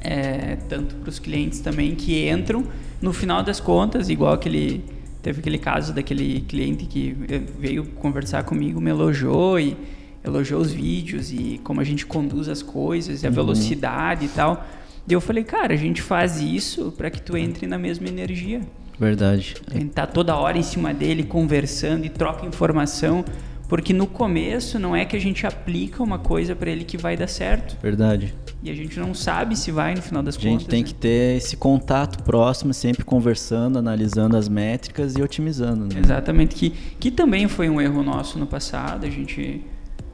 é, 0.00 0.56
tanto 0.68 0.94
para 0.96 1.08
os 1.08 1.18
clientes 1.18 1.60
também 1.60 1.94
que 1.94 2.28
entram. 2.28 2.64
No 3.00 3.12
final 3.12 3.42
das 3.42 3.60
contas, 3.60 4.08
igual 4.08 4.32
aquele 4.32 4.84
teve 5.22 5.38
aquele 5.38 5.58
caso 5.58 5.92
daquele 5.92 6.40
cliente 6.40 6.84
que 6.84 7.16
veio 7.56 7.84
conversar 7.84 8.42
comigo, 8.42 8.80
me 8.80 8.90
elogiou 8.90 9.58
e 9.58 9.76
elogiou 10.24 10.60
os 10.60 10.72
vídeos 10.72 11.32
e 11.32 11.60
como 11.62 11.80
a 11.80 11.84
gente 11.84 12.04
conduz 12.04 12.48
as 12.48 12.60
coisas, 12.60 13.22
e 13.22 13.26
a 13.26 13.28
uhum. 13.28 13.34
velocidade 13.34 14.24
e 14.26 14.28
tal. 14.28 14.66
E 15.08 15.12
eu 15.12 15.20
falei, 15.20 15.44
cara, 15.44 15.74
a 15.74 15.76
gente 15.76 16.00
faz 16.00 16.40
isso 16.40 16.92
para 16.92 17.10
que 17.10 17.20
tu 17.20 17.36
entre 17.36 17.66
na 17.66 17.78
mesma 17.78 18.08
energia. 18.08 18.60
Verdade. 18.98 19.56
A 19.68 19.74
gente 19.74 19.90
tá 19.90 20.06
toda 20.06 20.36
hora 20.36 20.56
em 20.56 20.62
cima 20.62 20.94
dele, 20.94 21.24
conversando 21.24 22.04
e 22.04 22.08
troca 22.08 22.46
informação, 22.46 23.24
porque 23.68 23.92
no 23.92 24.06
começo 24.06 24.78
não 24.78 24.94
é 24.94 25.04
que 25.04 25.16
a 25.16 25.20
gente 25.20 25.46
aplica 25.46 26.02
uma 26.02 26.18
coisa 26.18 26.54
para 26.54 26.70
ele 26.70 26.84
que 26.84 26.96
vai 26.96 27.16
dar 27.16 27.26
certo. 27.26 27.76
Verdade. 27.82 28.34
E 28.62 28.70
a 28.70 28.74
gente 28.74 29.00
não 29.00 29.12
sabe 29.12 29.56
se 29.56 29.72
vai 29.72 29.94
no 29.94 30.02
final 30.02 30.22
das 30.22 30.36
contas. 30.36 30.48
A 30.48 30.52
gente 30.52 30.68
tem 30.68 30.82
né? 30.82 30.86
que 30.86 30.94
ter 30.94 31.36
esse 31.36 31.56
contato 31.56 32.22
próximo, 32.22 32.72
sempre 32.72 33.04
conversando, 33.04 33.78
analisando 33.78 34.36
as 34.36 34.48
métricas 34.48 35.16
e 35.16 35.22
otimizando. 35.22 35.92
Né? 35.92 36.00
Exatamente, 36.00 36.54
que, 36.54 36.70
que 36.70 37.10
também 37.10 37.48
foi 37.48 37.68
um 37.68 37.80
erro 37.80 38.04
nosso 38.04 38.38
no 38.38 38.46
passado. 38.46 39.04
A 39.04 39.10
gente 39.10 39.64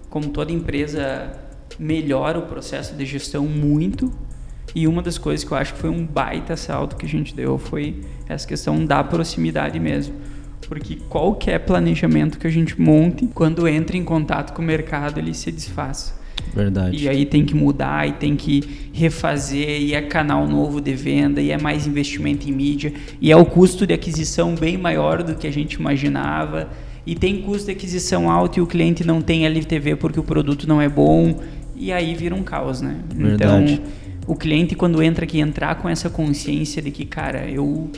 como 0.08 0.28
toda 0.30 0.52
empresa, 0.52 1.32
melhora 1.78 2.38
o 2.38 2.42
processo 2.42 2.94
de 2.94 3.04
gestão 3.04 3.46
muito. 3.46 4.12
E 4.74 4.86
uma 4.86 5.02
das 5.02 5.18
coisas 5.18 5.44
que 5.44 5.52
eu 5.52 5.56
acho 5.56 5.74
que 5.74 5.80
foi 5.80 5.90
um 5.90 6.04
baita 6.04 6.56
salto 6.56 6.96
que 6.96 7.06
a 7.06 7.08
gente 7.08 7.34
deu 7.34 7.58
foi 7.58 7.96
essa 8.28 8.46
questão 8.46 8.84
da 8.84 9.02
proximidade 9.02 9.78
mesmo. 9.80 10.14
Porque 10.66 10.96
qualquer 11.08 11.60
planejamento 11.60 12.38
que 12.38 12.46
a 12.46 12.50
gente 12.50 12.80
monte, 12.80 13.26
quando 13.28 13.66
entra 13.66 13.96
em 13.96 14.04
contato 14.04 14.52
com 14.52 14.60
o 14.60 14.64
mercado, 14.64 15.18
ele 15.18 15.32
se 15.32 15.50
desfaz. 15.50 16.14
Verdade. 16.54 16.96
E 16.96 17.08
aí 17.08 17.24
tem 17.24 17.44
que 17.44 17.54
mudar 17.54 18.08
e 18.08 18.12
tem 18.12 18.36
que 18.36 18.90
refazer, 18.92 19.80
e 19.80 19.94
é 19.94 20.02
canal 20.02 20.46
novo 20.46 20.80
de 20.80 20.94
venda, 20.94 21.40
e 21.40 21.50
é 21.50 21.58
mais 21.58 21.86
investimento 21.86 22.48
em 22.48 22.52
mídia, 22.52 22.92
e 23.20 23.30
é 23.30 23.36
o 23.36 23.44
custo 23.44 23.86
de 23.86 23.94
aquisição 23.94 24.54
bem 24.54 24.76
maior 24.76 25.22
do 25.22 25.34
que 25.34 25.46
a 25.46 25.52
gente 25.52 25.74
imaginava 25.74 26.68
e 27.08 27.14
tem 27.14 27.40
custo 27.40 27.66
de 27.66 27.72
aquisição 27.72 28.30
alto 28.30 28.58
e 28.58 28.60
o 28.60 28.66
cliente 28.66 29.02
não 29.02 29.22
tem 29.22 29.46
LTV 29.46 29.96
porque 29.96 30.20
o 30.20 30.22
produto 30.22 30.68
não 30.68 30.78
é 30.78 30.90
bom 30.90 31.40
e 31.74 31.90
aí 31.90 32.14
vira 32.14 32.34
um 32.34 32.42
caos, 32.42 32.82
né? 32.82 32.96
Verdade. 33.14 33.72
Então, 33.72 33.84
o 34.28 34.36
cliente 34.36 34.74
quando 34.76 35.02
entra 35.02 35.24
aqui 35.24 35.40
entrar 35.40 35.74
com 35.76 35.88
essa 35.88 36.10
consciência 36.10 36.80
de 36.82 36.90
que, 36.90 37.04
cara, 37.04 37.48
eu 37.50 37.90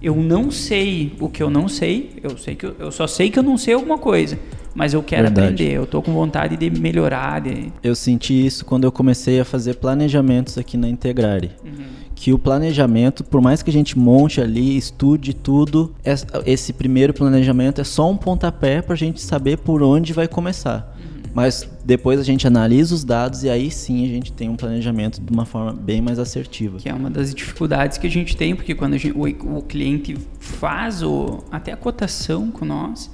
eu 0.00 0.14
não 0.14 0.50
sei 0.50 1.12
o 1.18 1.28
que 1.28 1.42
eu 1.42 1.50
não 1.50 1.68
sei, 1.68 2.10
eu 2.22 2.38
sei 2.38 2.54
que 2.54 2.64
eu, 2.64 2.76
eu 2.78 2.92
só 2.92 3.06
sei 3.06 3.28
que 3.28 3.38
eu 3.38 3.42
não 3.42 3.58
sei 3.58 3.74
alguma 3.74 3.98
coisa, 3.98 4.38
mas 4.74 4.94
eu 4.94 5.02
quero 5.02 5.24
Verdade. 5.24 5.54
aprender, 5.54 5.72
eu 5.72 5.86
tô 5.86 6.00
com 6.00 6.12
vontade 6.12 6.56
de 6.56 6.70
melhorar, 6.70 7.40
de... 7.40 7.72
Eu 7.82 7.96
senti 7.96 8.46
isso 8.46 8.64
quando 8.64 8.84
eu 8.84 8.92
comecei 8.92 9.40
a 9.40 9.44
fazer 9.44 9.74
planejamentos 9.74 10.56
aqui 10.56 10.76
na 10.76 10.88
Integrare. 10.88 11.50
Uhum 11.64 12.06
que 12.16 12.32
o 12.32 12.38
planejamento, 12.38 13.22
por 13.22 13.42
mais 13.42 13.62
que 13.62 13.68
a 13.68 13.72
gente 13.72 13.96
monte 13.96 14.40
ali, 14.40 14.76
estude 14.76 15.34
tudo, 15.34 15.94
esse 16.46 16.72
primeiro 16.72 17.12
planejamento 17.12 17.80
é 17.80 17.84
só 17.84 18.10
um 18.10 18.16
pontapé 18.16 18.80
para 18.80 18.94
a 18.94 18.96
gente 18.96 19.20
saber 19.20 19.58
por 19.58 19.82
onde 19.82 20.14
vai 20.14 20.26
começar. 20.26 20.95
Mas 21.36 21.68
depois 21.84 22.18
a 22.18 22.22
gente 22.22 22.46
analisa 22.46 22.94
os 22.94 23.04
dados 23.04 23.44
e 23.44 23.50
aí 23.50 23.70
sim 23.70 24.02
a 24.06 24.08
gente 24.08 24.32
tem 24.32 24.48
um 24.48 24.56
planejamento 24.56 25.20
de 25.20 25.30
uma 25.30 25.44
forma 25.44 25.70
bem 25.70 26.00
mais 26.00 26.18
assertiva. 26.18 26.78
Que 26.78 26.88
é 26.88 26.94
uma 26.94 27.10
das 27.10 27.34
dificuldades 27.34 27.98
que 27.98 28.06
a 28.06 28.10
gente 28.10 28.34
tem, 28.34 28.56
porque 28.56 28.74
quando 28.74 28.96
gente, 28.96 29.14
o, 29.14 29.58
o 29.58 29.60
cliente 29.60 30.16
faz 30.40 31.02
o, 31.02 31.44
até 31.50 31.72
a 31.72 31.76
cotação 31.76 32.50
com 32.50 32.64
nós, 32.64 33.10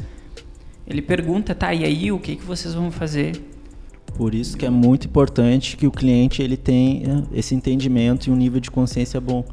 ele 0.87 1.03
pergunta, 1.03 1.53
tá, 1.53 1.75
e 1.75 1.85
aí 1.85 2.13
o 2.13 2.21
que, 2.21 2.37
que 2.37 2.45
vocês 2.45 2.75
vão 2.75 2.93
fazer? 2.93 3.43
Por 4.15 4.37
isso 4.37 4.57
que 4.57 4.65
é 4.65 4.71
muito 4.71 5.09
importante 5.09 5.77
que 5.77 5.89
o 5.89 5.91
cliente 5.91 6.41
ele 6.41 6.57
tenha 6.57 7.25
esse 7.33 7.57
entendimento 7.57 8.29
e 8.29 8.31
um 8.31 8.37
nível 8.37 8.61
de 8.61 8.71
consciência 8.71 9.21
bom. 9.21 9.45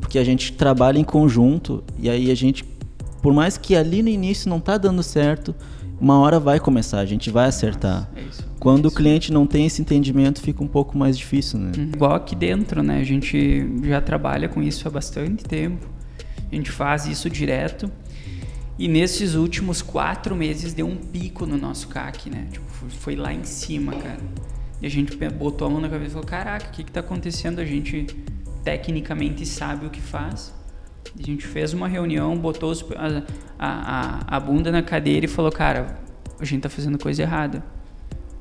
Porque 0.00 0.16
a 0.16 0.22
gente 0.22 0.52
trabalha 0.52 0.96
em 0.96 1.04
conjunto 1.04 1.82
e 1.98 2.08
aí 2.08 2.30
a 2.30 2.36
gente, 2.36 2.64
por 3.20 3.34
mais 3.34 3.58
que 3.58 3.74
ali 3.74 4.00
no 4.00 4.08
início 4.08 4.48
não 4.48 4.58
está 4.58 4.78
dando 4.78 5.02
certo, 5.02 5.52
uma 6.02 6.18
hora 6.18 6.40
vai 6.40 6.58
começar, 6.58 6.98
a 6.98 7.06
gente 7.06 7.30
vai 7.30 7.46
acertar. 7.46 8.10
É 8.16 8.22
isso, 8.22 8.44
Quando 8.58 8.86
é 8.86 8.88
o 8.88 8.90
cliente 8.90 9.32
não 9.32 9.46
tem 9.46 9.66
esse 9.66 9.80
entendimento, 9.80 10.40
fica 10.40 10.60
um 10.60 10.66
pouco 10.66 10.98
mais 10.98 11.16
difícil, 11.16 11.60
né? 11.60 11.70
Uhum. 11.78 11.90
Igual 11.94 12.14
aqui 12.16 12.34
dentro, 12.34 12.82
né? 12.82 12.98
A 12.98 13.04
gente 13.04 13.64
já 13.84 14.00
trabalha 14.00 14.48
com 14.48 14.60
isso 14.60 14.88
há 14.88 14.90
bastante 14.90 15.44
tempo. 15.44 15.86
A 16.50 16.54
gente 16.56 16.72
faz 16.72 17.06
isso 17.06 17.30
direto. 17.30 17.88
E 18.76 18.88
nesses 18.88 19.36
últimos 19.36 19.80
quatro 19.80 20.34
meses 20.34 20.74
deu 20.74 20.88
um 20.88 20.96
pico 20.96 21.46
no 21.46 21.56
nosso 21.56 21.86
CAC, 21.86 22.28
né? 22.28 22.48
Tipo, 22.50 22.66
foi 22.90 23.14
lá 23.14 23.32
em 23.32 23.44
cima, 23.44 23.92
cara. 23.92 24.18
E 24.80 24.86
a 24.86 24.90
gente 24.90 25.16
botou 25.28 25.68
a 25.68 25.70
mão 25.70 25.80
na 25.80 25.88
cabeça 25.88 26.08
e 26.08 26.12
falou: 26.14 26.26
Caraca, 26.26 26.66
o 26.66 26.70
que 26.72 26.82
está 26.82 26.98
acontecendo? 26.98 27.60
A 27.60 27.64
gente 27.64 28.08
tecnicamente 28.64 29.46
sabe 29.46 29.86
o 29.86 29.90
que 29.90 30.00
faz. 30.00 30.52
A 31.18 31.22
gente 31.22 31.46
fez 31.46 31.72
uma 31.72 31.88
reunião, 31.88 32.36
botou 32.36 32.70
os, 32.70 32.84
a, 32.96 33.22
a, 33.58 34.36
a, 34.36 34.40
bunda 34.40 34.70
na 34.70 34.82
cadeira 34.82 35.26
e 35.26 35.28
falou: 35.28 35.50
Cara, 35.50 35.98
a 36.40 36.44
gente 36.44 36.58
está 36.58 36.68
fazendo 36.68 36.98
coisa 36.98 37.22
errada. 37.22 37.62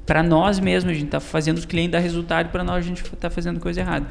Para 0.05 0.23
nós 0.23 0.59
mesmos, 0.59 0.91
a 0.91 0.93
gente 0.93 1.05
está 1.05 1.19
fazendo 1.19 1.57
os 1.57 1.65
clientes 1.65 1.91
dar 1.91 1.99
resultado, 1.99 2.49
para 2.49 2.63
nós 2.63 2.77
a 2.77 2.87
gente 2.87 3.03
está 3.03 3.29
fazendo 3.29 3.59
coisa 3.59 3.81
errada. 3.81 4.07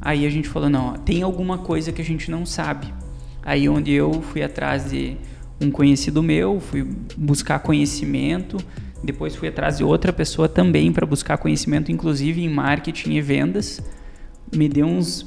Aí 0.00 0.26
a 0.26 0.30
gente 0.30 0.48
falou: 0.48 0.68
Não, 0.68 0.94
tem 0.94 1.22
alguma 1.22 1.58
coisa 1.58 1.92
que 1.92 2.00
a 2.00 2.04
gente 2.04 2.30
não 2.30 2.46
sabe. 2.46 2.92
Aí 3.42 3.68
onde 3.68 3.92
eu 3.92 4.22
fui 4.22 4.42
atrás 4.42 4.90
de 4.90 5.16
um 5.60 5.70
conhecido 5.70 6.22
meu, 6.22 6.60
fui 6.60 6.86
buscar 7.16 7.58
conhecimento, 7.58 8.56
depois 9.02 9.36
fui 9.36 9.48
atrás 9.48 9.78
de 9.78 9.84
outra 9.84 10.12
pessoa 10.12 10.48
também 10.48 10.92
para 10.92 11.06
buscar 11.06 11.36
conhecimento, 11.36 11.92
inclusive 11.92 12.42
em 12.42 12.48
marketing 12.48 13.12
e 13.12 13.20
vendas. 13.20 13.82
Me 14.54 14.68
deu 14.68 14.86
uns. 14.86 15.26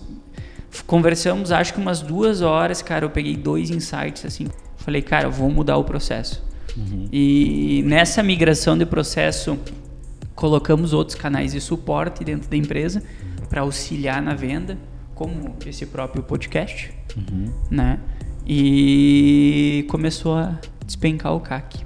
Conversamos 0.85 1.51
acho 1.51 1.73
que 1.73 1.79
umas 1.79 2.01
duas 2.01 2.41
horas, 2.41 2.81
cara. 2.81 3.05
Eu 3.05 3.09
peguei 3.09 3.35
dois 3.35 3.69
insights 3.69 4.25
assim. 4.25 4.47
Falei, 4.77 5.01
cara, 5.01 5.29
vou 5.29 5.49
mudar 5.49 5.77
o 5.77 5.83
processo. 5.83 6.43
Uhum. 6.75 7.07
E 7.11 7.83
nessa 7.85 8.21
migração 8.21 8.77
de 8.77 8.85
processo, 8.85 9.57
colocamos 10.35 10.93
outros 10.93 11.17
canais 11.17 11.51
de 11.53 11.59
suporte 11.59 12.23
dentro 12.23 12.49
da 12.49 12.55
empresa 12.55 13.01
para 13.49 13.61
auxiliar 13.61 14.21
na 14.21 14.35
venda, 14.35 14.77
como 15.15 15.55
esse 15.65 15.85
próprio 15.85 16.21
podcast, 16.21 16.93
uhum. 17.15 17.51
né? 17.71 17.99
E 18.45 19.85
começou 19.89 20.35
a 20.35 20.59
despencar 20.85 21.33
o 21.33 21.39
CAC. 21.39 21.85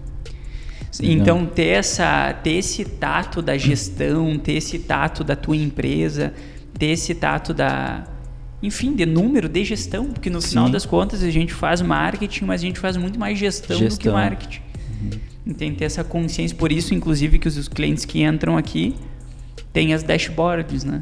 Então 1.01 1.45
ter 1.45 1.67
essa 1.67 2.33
ter 2.43 2.57
esse 2.57 2.83
tato 2.83 3.41
da 3.41 3.57
gestão, 3.57 4.37
ter 4.37 4.53
esse 4.53 4.79
tato 4.79 5.23
da 5.23 5.35
tua 5.35 5.55
empresa, 5.55 6.33
ter 6.77 6.87
esse 6.87 7.15
tato 7.15 7.53
da 7.53 8.03
enfim, 8.61 8.95
de 8.95 9.05
número, 9.05 9.49
de 9.49 9.63
gestão, 9.63 10.05
porque 10.05 10.29
no 10.29 10.41
Sim. 10.41 10.49
final 10.49 10.69
das 10.69 10.85
contas 10.85 11.23
a 11.23 11.29
gente 11.29 11.53
faz 11.53 11.81
marketing, 11.81 12.45
mas 12.45 12.61
a 12.61 12.65
gente 12.65 12.79
faz 12.79 12.95
muito 12.95 13.19
mais 13.19 13.37
gestão, 13.37 13.77
gestão. 13.77 13.97
do 13.97 14.01
que 14.01 14.09
marketing. 14.09 14.61
Uhum. 15.01 15.19
Então 15.47 15.73
ter 15.73 15.85
essa 15.85 16.03
consciência, 16.03 16.55
por 16.55 16.71
isso 16.71 16.93
inclusive 16.93 17.39
que 17.39 17.47
os 17.47 17.67
clientes 17.67 18.05
que 18.05 18.23
entram 18.23 18.57
aqui 18.57 18.95
têm 19.73 19.93
as 19.93 20.03
dashboards, 20.03 20.83
né? 20.83 21.01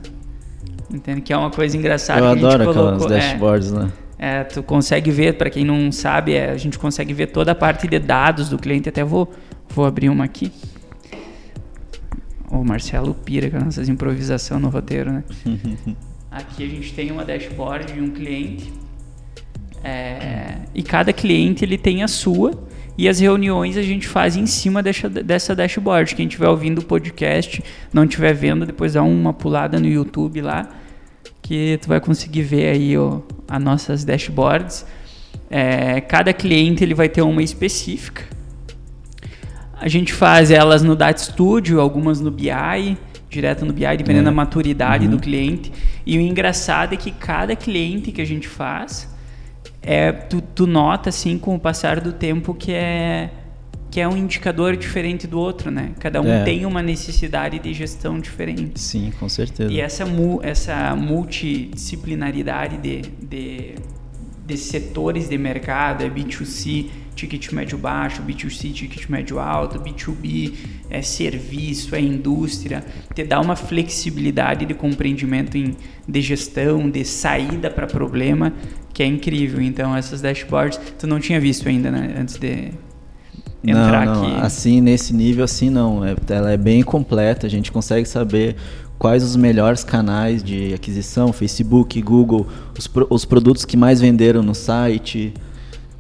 Entende? 0.92 1.22
Que 1.22 1.34
é 1.34 1.38
uma 1.38 1.52
coisa 1.52 1.76
engraçada. 1.76 2.20
Eu 2.22 2.38
que 2.38 2.46
adoro 2.46 2.70
aquelas 2.70 3.06
é. 3.06 3.08
dashboards, 3.10 3.72
é, 3.72 3.76
né? 3.76 3.92
É, 4.18 4.44
tu 4.44 4.64
consegue 4.64 5.12
ver, 5.12 5.38
para 5.38 5.50
quem 5.50 5.64
não 5.64 5.92
sabe, 5.92 6.34
é, 6.34 6.52
a 6.52 6.58
gente 6.58 6.80
consegue 6.80 7.14
ver 7.14 7.28
toda 7.28 7.52
a 7.52 7.56
parte 7.56 7.88
de 7.88 8.00
dados 8.00 8.50
do 8.50 8.58
cliente. 8.58 8.90
Até 8.90 9.04
vou, 9.04 9.32
vou 9.70 9.86
abrir 9.86 10.10
uma 10.10 10.24
aqui. 10.24 10.52
O 12.50 12.64
Marcelo 12.64 13.14
pira 13.14 13.50
com 13.50 13.58
essas 13.68 13.88
improvisação 13.88 14.60
no 14.60 14.70
roteiro, 14.70 15.12
né? 15.12 15.24
aqui 16.32 16.64
a 16.64 16.68
gente 16.68 16.94
tem 16.94 17.12
uma 17.12 17.26
dashboard 17.26 17.94
de 17.94 18.00
um 18.00 18.10
cliente. 18.10 18.72
É, 19.84 20.58
e 20.76 20.84
cada 20.84 21.14
cliente 21.14 21.64
ele 21.64 21.78
tem 21.78 22.04
a 22.04 22.08
sua 22.08 22.68
e 22.98 23.08
as 23.08 23.18
reuniões 23.18 23.78
a 23.78 23.82
gente 23.82 24.06
faz 24.08 24.36
em 24.36 24.46
cima 24.46 24.84
dessa, 24.84 25.10
dessa 25.10 25.56
dashboard. 25.56 26.16
Quem 26.16 26.28
estiver 26.28 26.50
ouvindo 26.50 26.80
o 26.80 26.86
podcast, 26.86 27.64
não 27.94 28.04
estiver 28.04 28.34
vendo, 28.34 28.66
depois 28.66 28.94
dá 28.94 29.04
uma 29.04 29.32
pulada 29.32 29.80
no 29.80 29.88
YouTube 29.88 30.42
lá, 30.42 30.70
que 31.42 31.80
tu 31.82 31.88
vai 31.88 32.02
conseguir 32.02 32.42
ver 32.42 32.72
aí 32.72 32.98
ó, 32.98 33.22
as 33.48 33.64
nossas 33.64 34.04
dashboards. 34.04 34.86
É, 35.50 36.02
cada 36.02 36.34
cliente 36.34 36.84
ele 36.84 36.94
vai 36.94 37.08
ter 37.08 37.22
uma 37.22 37.42
específica. 37.42 38.24
A 39.74 39.88
gente 39.88 40.12
faz 40.12 40.52
elas 40.52 40.84
no 40.84 40.94
Data 40.94 41.22
Studio, 41.22 41.80
algumas 41.80 42.20
no 42.20 42.30
BI, 42.30 42.98
direto 43.30 43.66
no 43.66 43.72
BI, 43.72 43.86
dependendo 43.98 44.26
da 44.26 44.32
maturidade 44.32 45.06
uhum. 45.06 45.12
do 45.12 45.20
cliente. 45.20 45.72
E 46.06 46.18
o 46.18 46.22
engraçado 46.22 46.94
é 46.94 46.98
que 46.98 47.12
cada 47.12 47.56
cliente 47.56 48.12
que 48.12 48.22
a 48.22 48.26
gente 48.26 48.48
faz, 48.48 49.08
é, 49.82 50.12
tu, 50.12 50.42
tu 50.42 50.66
nota 50.66 51.10
assim 51.10 51.38
com 51.38 51.56
o 51.56 51.60
passar 51.60 52.00
do 52.02 52.12
tempo 52.12 52.54
que 52.54 52.74
é 52.74 53.30
que 53.92 54.00
é 54.00 54.08
um 54.08 54.16
indicador 54.16 54.78
diferente 54.78 55.26
do 55.26 55.40
outro, 55.40 55.72
né? 55.72 55.94
Cada 56.00 56.22
um 56.22 56.32
é. 56.32 56.44
tem 56.44 56.64
uma 56.66 56.84
necessidade 56.84 57.58
de 57.58 57.74
gestão 57.74 58.20
diferente. 58.20 58.80
Sim, 58.80 59.12
com 59.20 59.28
certeza. 59.28 59.72
E 59.72 59.82
essa, 59.82 60.06
essa 60.44 60.96
multidisciplinaridade 60.96 62.78
de, 62.78 63.02
de, 63.02 63.76
de 64.46 64.58
setores 64.58 65.28
de 65.28 65.38
mercado, 65.40 66.04
é 66.04 66.10
B2C, 66.10 66.88
ticket 67.20 67.52
médio 67.52 67.78
baixo, 67.78 68.22
B2C, 68.22 68.74
ticket 68.74 69.10
médio 69.10 69.40
alto, 69.40 69.80
B2B, 69.80 70.54
é 70.90 71.02
serviço, 71.02 71.96
é 71.96 72.02
indústria, 72.02 72.84
te 73.14 73.24
dá 73.24 73.40
uma 73.40 73.56
flexibilidade 73.56 74.66
de 74.66 74.74
compreendimento 74.74 75.58
em, 75.58 75.76
de 76.08 76.22
gestão, 76.22 76.90
de 76.90 77.04
saída 77.04 77.70
para 77.70 77.88
problema 77.88 78.54
que 78.94 79.04
é 79.04 79.06
incrível. 79.06 79.62
Então, 79.62 79.96
essas 79.96 80.22
dashboards, 80.22 80.80
tu 80.98 81.08
não 81.08 81.20
tinha 81.20 81.40
visto 81.40 81.68
ainda, 81.70 81.90
né? 81.92 82.16
Antes 82.20 82.38
de 82.38 82.72
entrar 83.64 84.06
não, 84.06 84.16
não. 84.16 84.38
aqui. 84.38 84.46
Assim, 84.46 84.82
nesse 84.82 85.14
nível, 85.14 85.44
assim, 85.44 85.70
não. 85.70 86.04
É, 86.04 86.16
ela 86.30 86.52
é 86.52 86.58
bem 86.58 86.82
completa, 86.84 87.48
a 87.48 87.50
gente 87.50 87.72
consegue 87.72 88.08
saber 88.08 88.56
quais 88.98 89.24
os 89.24 89.36
melhores 89.36 89.84
canais 89.84 90.44
de 90.44 90.74
aquisição, 90.74 91.32
Facebook, 91.32 92.02
Google, 92.02 92.48
os, 92.78 92.90
os 93.10 93.26
produtos 93.26 93.64
que 93.64 93.78
mais 93.78 94.02
venderam 94.02 94.44
no 94.44 94.54
site, 94.54 95.34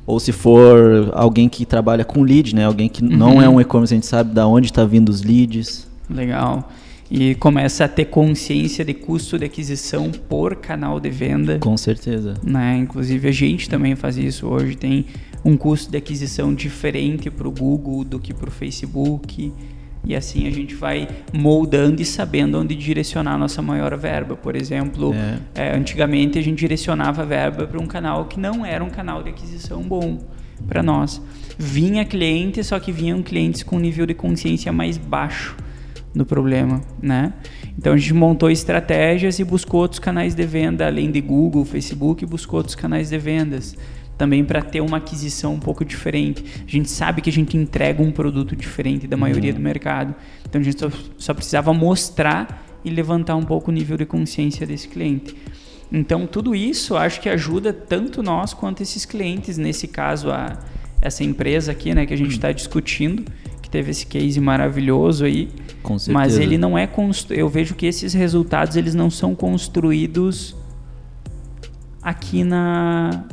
ou 0.10 0.20
se 0.20 0.32
for 0.32 1.12
alguém 1.13 1.48
que 1.48 1.66
trabalha 1.66 2.04
com 2.04 2.24
lead, 2.24 2.56
né? 2.56 2.66
Alguém 2.66 2.89
que 2.89 3.04
uhum. 3.04 3.10
não 3.10 3.42
é 3.42 3.48
um 3.48 3.62
e-commerce, 3.62 3.94
a 3.94 3.98
gente 3.98 4.08
sabe 4.08 4.34
da 4.34 4.48
onde 4.48 4.68
está 4.68 4.84
vindo 4.84 5.10
os 5.10 5.22
leads. 5.22 5.88
Legal 6.10 6.67
e 7.12 7.34
começa 7.36 7.86
a 7.86 7.88
ter 7.88 8.06
consciência 8.06 8.86
de 8.86 8.93
custo 8.93 9.39
de 9.39 9.45
aquisição 9.45 10.12
por 10.12 10.56
canal 10.56 11.00
de 11.00 11.10
venda. 11.10 11.58
Com 11.58 11.76
certeza. 11.76 12.36
Né? 12.43 12.78
Inclusive 12.78 13.28
a 13.28 13.32
gente 13.32 13.67
também 13.67 13.95
faz 13.95 14.15
isso 14.17 14.48
hoje, 14.48 14.76
tem 14.76 15.08
um 15.43 15.58
custo 15.58 15.89
de 15.89 15.98
aquisição 15.98 16.54
diferente 16.54 17.32
para 17.32 17.48
o 17.48 17.52
Google 17.52 18.04
do 18.04 18.19
que 18.19 18.34
para 18.34 18.50
o 18.50 18.52
Facebook. 18.52 19.52
E 20.06 20.16
assim 20.16 20.48
a 20.48 20.52
gente 20.52 20.76
vai 20.76 21.08
moldando 21.34 22.02
e 22.02 22.06
sabendo 22.06 22.60
onde 22.60 22.76
direcionar 22.76 23.34
a 23.34 23.38
nossa 23.38 23.62
maior 23.62 23.96
verba. 23.98 24.36
Por 24.36 24.56
exemplo, 24.56 25.14
é. 25.14 25.70
É, 25.70 25.76
antigamente 25.76 26.40
a 26.40 26.42
gente 26.42 26.58
direcionava 26.58 27.22
a 27.22 27.26
verba 27.26 27.68
para 27.68 27.82
um 27.82 27.86
canal 27.86 28.26
que 28.26 28.40
não 28.40 28.66
era 28.66 28.84
um 28.84 28.90
canal 28.90 29.22
de 29.22 29.30
aquisição 29.30 29.82
bom 29.82 30.20
para 30.68 30.82
nós. 30.82 31.22
Vinha 31.58 32.06
cliente, 32.06 32.64
só 32.64 32.80
que 32.80 32.92
vinham 32.92 33.22
clientes 33.22 33.64
com 33.64 33.78
nível 33.78 34.06
de 34.06 34.14
consciência 34.14 34.72
mais 34.72 34.98
baixo 34.98 35.56
do 36.14 36.26
problema, 36.26 36.82
né? 37.02 37.34
Então 37.78 37.94
a 37.94 37.98
gente 37.98 38.14
montou 38.14 38.50
estratégias 38.50 39.38
e 39.40 39.44
buscou 39.44 39.82
outros 39.82 40.00
canais 40.00 40.34
de 40.34 40.46
venda 40.46 40.88
além 40.88 41.12
de 41.12 41.22
Google, 41.22 41.64
Facebook, 41.64 42.26
buscou 42.26 42.58
outros 42.58 42.76
canais 42.76 43.10
de 43.10 43.18
vendas 43.18 43.76
também 44.19 44.43
para 44.43 44.62
ter 44.62 44.82
uma 44.82 44.97
aquisição 44.97 45.53
um 45.53 45.60
pouco 45.60 45.86
diferente. 45.86 46.43
A 46.67 46.69
gente 46.69 46.89
sabe 46.89 47.21
que 47.21 47.29
a 47.29 47.34
gente 47.34 47.55
entrega 47.55 48.03
um 48.03 48.12
produto 48.12 48.53
diferente 48.53 49.08
da 49.08 49.15
maioria 49.15 49.51
uhum. 49.51 49.58
do 49.58 49.63
mercado, 49.63 50.13
então 50.47 50.60
a 50.60 50.63
gente 50.63 50.77
só, 50.77 50.91
só 51.17 51.34
precisava 51.34 51.73
mostrar 51.73 52.67
e 52.84 52.89
levantar 52.89 53.38
um 53.38 53.43
pouco 53.43 53.71
o 53.71 53.73
nível 53.73 53.97
de 53.97 54.05
consciência 54.05 54.67
desse 54.67 54.89
cliente. 54.89 55.36
Então 55.91 56.27
tudo 56.27 56.53
isso 56.53 56.97
acho 56.97 57.21
que 57.21 57.29
ajuda 57.29 57.71
tanto 57.71 58.21
nós 58.21 58.53
quanto 58.53 58.84
esses 58.84 59.05
clientes, 59.05 59.58
nesse 59.58 59.88
caso 59.88 60.29
a 60.29 60.60
essa 61.01 61.23
empresa 61.23 61.71
aqui, 61.71 61.95
né, 61.95 62.05
que 62.05 62.13
a 62.13 62.17
gente 62.17 62.32
está 62.32 62.51
discutindo 62.51 63.23
que 63.62 63.69
teve 63.69 63.91
esse 63.91 64.05
case 64.05 64.39
maravilhoso 64.41 65.23
aí. 65.23 65.49
Com 65.82 65.97
certeza. 65.97 66.12
Mas 66.12 66.38
ele 66.38 66.58
não 66.58 66.77
é 66.77 66.86
constru... 66.86 67.34
eu 67.34 67.47
vejo 67.47 67.73
que 67.73 67.86
esses 67.86 68.13
resultados 68.13 68.75
eles 68.75 68.93
não 68.93 69.10
são 69.10 69.34
construídos 69.34 70.55
aqui 72.01 72.43
na 72.43 73.23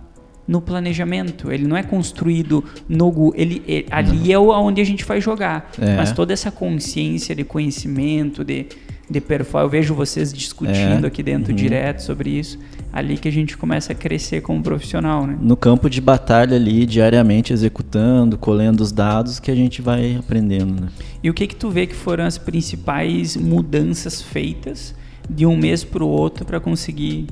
no 0.47 0.61
planejamento. 0.61 1.51
Ele 1.51 1.67
não 1.67 1.77
é 1.77 1.83
construído 1.83 2.65
no 2.89 3.33
ele, 3.35 3.63
ele 3.67 3.87
ali 3.91 4.33
é 4.33 4.39
onde 4.39 4.81
a 4.81 4.85
gente 4.85 5.05
vai 5.05 5.21
jogar. 5.21 5.71
É. 5.81 5.97
Mas 5.97 6.13
toda 6.13 6.33
essa 6.33 6.51
consciência 6.51 7.35
de 7.35 7.45
conhecimento, 7.45 8.45
de 8.45 8.67
de 9.09 9.21
performance, 9.21 9.67
eu 9.67 9.71
vejo 9.71 9.95
vocês 9.95 10.33
discutindo 10.33 11.05
é. 11.05 11.07
aqui 11.07 11.23
dentro 11.23 11.51
uhum. 11.51 11.57
direto 11.57 12.01
sobre 12.01 12.31
isso 12.31 12.59
ali 12.93 13.19
que 13.19 13.29
a 13.29 13.33
gente 13.33 13.57
começa 13.59 13.93
a 13.93 13.95
crescer 13.95 14.41
como 14.41 14.63
profissional, 14.63 15.27
né? 15.27 15.37
No 15.41 15.55
campo 15.55 15.91
de 15.91 16.01
batalha 16.01 16.57
ali, 16.57 16.87
diariamente 16.87 17.53
executando, 17.53 18.39
colhendo 18.39 18.83
os 18.83 18.91
dados 18.91 19.39
que 19.39 19.51
a 19.51 19.55
gente 19.55 19.83
vai 19.83 20.17
aprendendo, 20.17 20.81
né? 20.81 20.89
E 21.23 21.29
o 21.29 21.35
que 21.35 21.47
que 21.47 21.55
tu 21.55 21.69
vê 21.69 21.87
que 21.87 21.95
foram 21.95 22.25
as 22.25 22.39
principais 22.39 23.37
mudanças 23.37 24.23
feitas 24.23 24.95
de 25.29 25.45
um 25.45 25.57
mês 25.57 25.85
para 25.85 26.03
o 26.03 26.09
outro 26.09 26.47
para 26.47 26.59
conseguir 26.59 27.27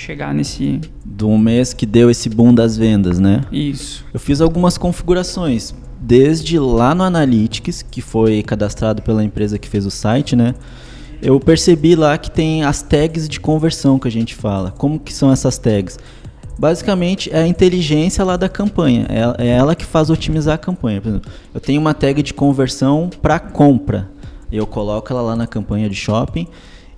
chegar 0.00 0.34
nesse 0.34 0.80
do 1.04 1.36
mês 1.36 1.72
que 1.72 1.84
deu 1.86 2.10
esse 2.10 2.28
boom 2.28 2.54
das 2.54 2.76
vendas, 2.76 3.18
né? 3.18 3.42
Isso. 3.52 4.04
Eu 4.12 4.18
fiz 4.18 4.40
algumas 4.40 4.78
configurações, 4.78 5.74
desde 6.00 6.58
lá 6.58 6.94
no 6.94 7.02
Analytics, 7.02 7.82
que 7.82 8.00
foi 8.00 8.42
cadastrado 8.42 9.02
pela 9.02 9.22
empresa 9.22 9.58
que 9.58 9.68
fez 9.68 9.84
o 9.86 9.90
site, 9.90 10.34
né? 10.34 10.54
eu 11.22 11.38
percebi 11.38 11.94
lá 11.94 12.16
que 12.16 12.30
tem 12.30 12.64
as 12.64 12.82
tags 12.82 13.28
de 13.28 13.38
conversão 13.38 13.98
que 13.98 14.08
a 14.08 14.10
gente 14.10 14.34
fala. 14.34 14.72
Como 14.76 14.98
que 14.98 15.12
são 15.12 15.30
essas 15.30 15.58
tags? 15.58 15.98
Basicamente 16.58 17.30
é 17.32 17.42
a 17.42 17.46
inteligência 17.46 18.24
lá 18.24 18.36
da 18.36 18.48
campanha. 18.48 19.06
É, 19.08 19.46
é 19.46 19.48
ela 19.48 19.74
que 19.74 19.84
faz 19.84 20.10
otimizar 20.10 20.54
a 20.54 20.58
campanha. 20.58 21.00
Por 21.00 21.08
exemplo, 21.08 21.30
eu 21.54 21.60
tenho 21.60 21.80
uma 21.80 21.94
tag 21.94 22.22
de 22.22 22.34
conversão 22.34 23.10
para 23.20 23.38
compra. 23.38 24.10
Eu 24.50 24.66
coloco 24.66 25.12
ela 25.12 25.22
lá 25.22 25.36
na 25.36 25.46
campanha 25.46 25.88
de 25.88 25.94
shopping 25.94 26.46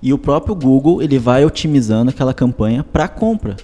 e 0.03 0.11
o 0.11 0.17
próprio 0.17 0.53
Google 0.53 1.01
ele 1.01 1.17
vai 1.17 1.45
otimizando 1.45 2.09
aquela 2.11 2.33
campanha 2.33 2.83
para 2.83 3.07
compra. 3.07 3.55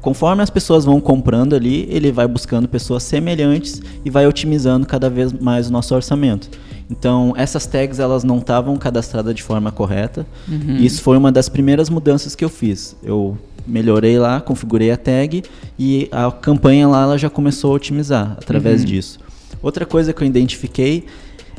Conforme 0.00 0.42
as 0.42 0.50
pessoas 0.50 0.84
vão 0.84 1.00
comprando 1.00 1.54
ali, 1.54 1.86
ele 1.88 2.10
vai 2.10 2.26
buscando 2.26 2.68
pessoas 2.68 3.04
semelhantes 3.04 3.80
e 4.04 4.10
vai 4.10 4.26
otimizando 4.26 4.84
cada 4.84 5.08
vez 5.08 5.32
mais 5.32 5.68
o 5.68 5.72
nosso 5.72 5.94
orçamento. 5.94 6.50
Então, 6.90 7.32
essas 7.36 7.64
tags 7.66 8.00
elas 8.00 8.24
não 8.24 8.38
estavam 8.38 8.76
cadastradas 8.76 9.32
de 9.32 9.42
forma 9.42 9.70
correta. 9.70 10.26
Uhum. 10.46 10.76
Isso 10.76 11.00
foi 11.00 11.16
uma 11.16 11.30
das 11.30 11.48
primeiras 11.48 11.88
mudanças 11.88 12.34
que 12.34 12.44
eu 12.44 12.50
fiz. 12.50 12.96
Eu 13.02 13.38
melhorei 13.66 14.18
lá, 14.18 14.40
configurei 14.40 14.90
a 14.90 14.96
tag 14.96 15.42
e 15.78 16.08
a 16.10 16.30
campanha 16.32 16.88
lá 16.88 17.04
ela 17.04 17.16
já 17.16 17.30
começou 17.30 17.72
a 17.72 17.76
otimizar 17.76 18.32
através 18.32 18.80
uhum. 18.80 18.86
disso. 18.88 19.20
Outra 19.62 19.86
coisa 19.86 20.12
que 20.12 20.22
eu 20.22 20.26
identifiquei 20.26 21.06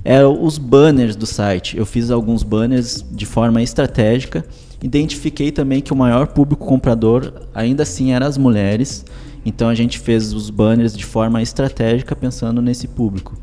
eram 0.03 0.43
os 0.43 0.57
banners 0.57 1.15
do 1.15 1.25
site. 1.25 1.77
Eu 1.77 1.85
fiz 1.85 2.11
alguns 2.11 2.43
banners 2.43 3.03
de 3.11 3.25
forma 3.25 3.61
estratégica. 3.61 4.45
Identifiquei 4.83 5.51
também 5.51 5.81
que 5.81 5.93
o 5.93 5.95
maior 5.95 6.27
público 6.27 6.65
comprador 6.65 7.33
ainda 7.53 7.83
assim 7.83 8.11
eram 8.11 8.27
as 8.27 8.37
mulheres. 8.37 9.05
Então 9.45 9.69
a 9.69 9.75
gente 9.75 9.99
fez 9.99 10.33
os 10.33 10.49
banners 10.49 10.95
de 10.95 11.05
forma 11.05 11.41
estratégica 11.41 12.15
pensando 12.15 12.61
nesse 12.61 12.87
público 12.87 13.37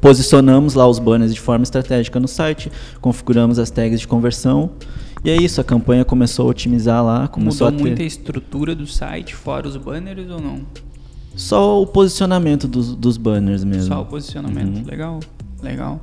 posicionamos 0.00 0.74
lá 0.74 0.86
os 0.86 0.98
banners 0.98 1.34
de 1.34 1.40
forma 1.40 1.62
estratégica 1.62 2.20
no 2.20 2.28
site, 2.28 2.70
configuramos 3.00 3.58
as 3.58 3.70
tags 3.70 4.00
de 4.00 4.08
conversão. 4.08 4.70
E 5.24 5.30
é 5.30 5.36
isso, 5.36 5.60
a 5.60 5.64
campanha 5.64 6.04
começou 6.04 6.46
a 6.46 6.50
otimizar 6.50 7.04
lá, 7.04 7.26
começou 7.26 7.66
Mudou 7.66 7.80
a 7.80 7.82
ter... 7.82 7.88
muita 7.88 8.02
estrutura 8.04 8.74
do 8.74 8.86
site, 8.86 9.34
fora 9.34 9.66
os 9.66 9.76
banners 9.76 10.30
ou 10.30 10.40
não? 10.40 10.60
Só 11.38 11.80
o 11.80 11.86
posicionamento 11.86 12.66
dos, 12.68 12.94
dos 12.94 13.16
banners 13.16 13.62
mesmo. 13.64 13.94
Só 13.94 14.02
o 14.02 14.04
posicionamento. 14.06 14.78
Uhum. 14.78 14.84
Legal, 14.84 15.20
legal. 15.62 16.00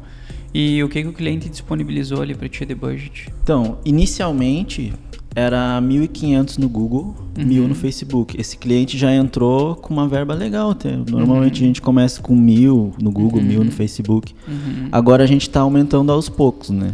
E 0.54 0.82
o 0.82 0.88
que, 0.88 1.02
que 1.04 1.08
o 1.10 1.14
cliente 1.14 1.50
disponibilizou 1.50 2.22
ali 2.22 2.34
para 2.34 2.48
ti 2.48 2.66
de 2.66 2.74
budget? 2.74 3.30
Então, 3.44 3.78
inicialmente 3.84 4.94
era 5.36 5.82
1.500 5.82 6.58
no 6.58 6.70
Google, 6.70 7.14
Uhum. 7.38 7.44
1.000 7.44 7.68
no 7.68 7.76
Facebook. 7.76 8.40
Esse 8.40 8.58
cliente 8.58 8.98
já 8.98 9.14
entrou 9.14 9.76
com 9.76 9.94
uma 9.94 10.08
verba 10.08 10.34
legal. 10.34 10.72
até. 10.72 10.96
Normalmente 10.96 11.60
Uhum. 11.60 11.66
a 11.66 11.68
gente 11.68 11.82
começa 11.82 12.22
com 12.22 12.34
1.000 12.34 12.94
no 13.02 13.12
Google, 13.12 13.42
Uhum. 13.42 13.48
1.000 13.50 13.64
no 13.66 13.72
Facebook. 13.72 14.34
Uhum. 14.48 14.88
Agora 14.94 15.26
a 15.26 15.28
gente 15.28 15.42
está 15.42 15.60
aumentando 15.60 16.10
aos 16.14 16.30
poucos, 16.30 16.70
né? 16.70 16.94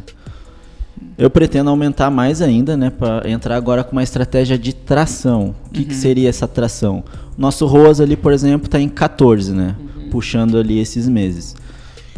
Eu 1.17 1.29
pretendo 1.29 1.69
aumentar 1.69 2.09
mais 2.09 2.41
ainda, 2.41 2.75
né? 2.75 2.89
Para 2.89 3.29
entrar 3.29 3.55
agora 3.55 3.83
com 3.83 3.91
uma 3.91 4.01
estratégia 4.01 4.57
de 4.57 4.73
tração. 4.73 5.53
O 5.67 5.69
que, 5.69 5.83
que 5.85 5.93
Uhum. 5.93 5.99
seria 5.99 6.27
essa 6.29 6.47
tração? 6.47 7.03
Nosso 7.37 7.65
ROAS 7.65 7.99
ali, 7.99 8.15
por 8.15 8.33
exemplo, 8.33 8.65
está 8.65 8.79
em 8.79 8.89
14, 8.89 9.53
né? 9.53 9.75
Uhum. 9.79 10.09
Puxando 10.09 10.57
ali 10.57 10.79
esses 10.79 11.07
meses. 11.07 11.55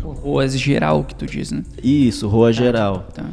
O 0.04 0.10
ROAS 0.10 0.58
geral 0.58 1.04
que 1.04 1.16
tu 1.16 1.26
diz, 1.26 1.52
né? 1.52 1.64
Isso, 1.82 2.28
ROA 2.28 2.52
geral. 2.52 3.08
Tá. 3.14 3.26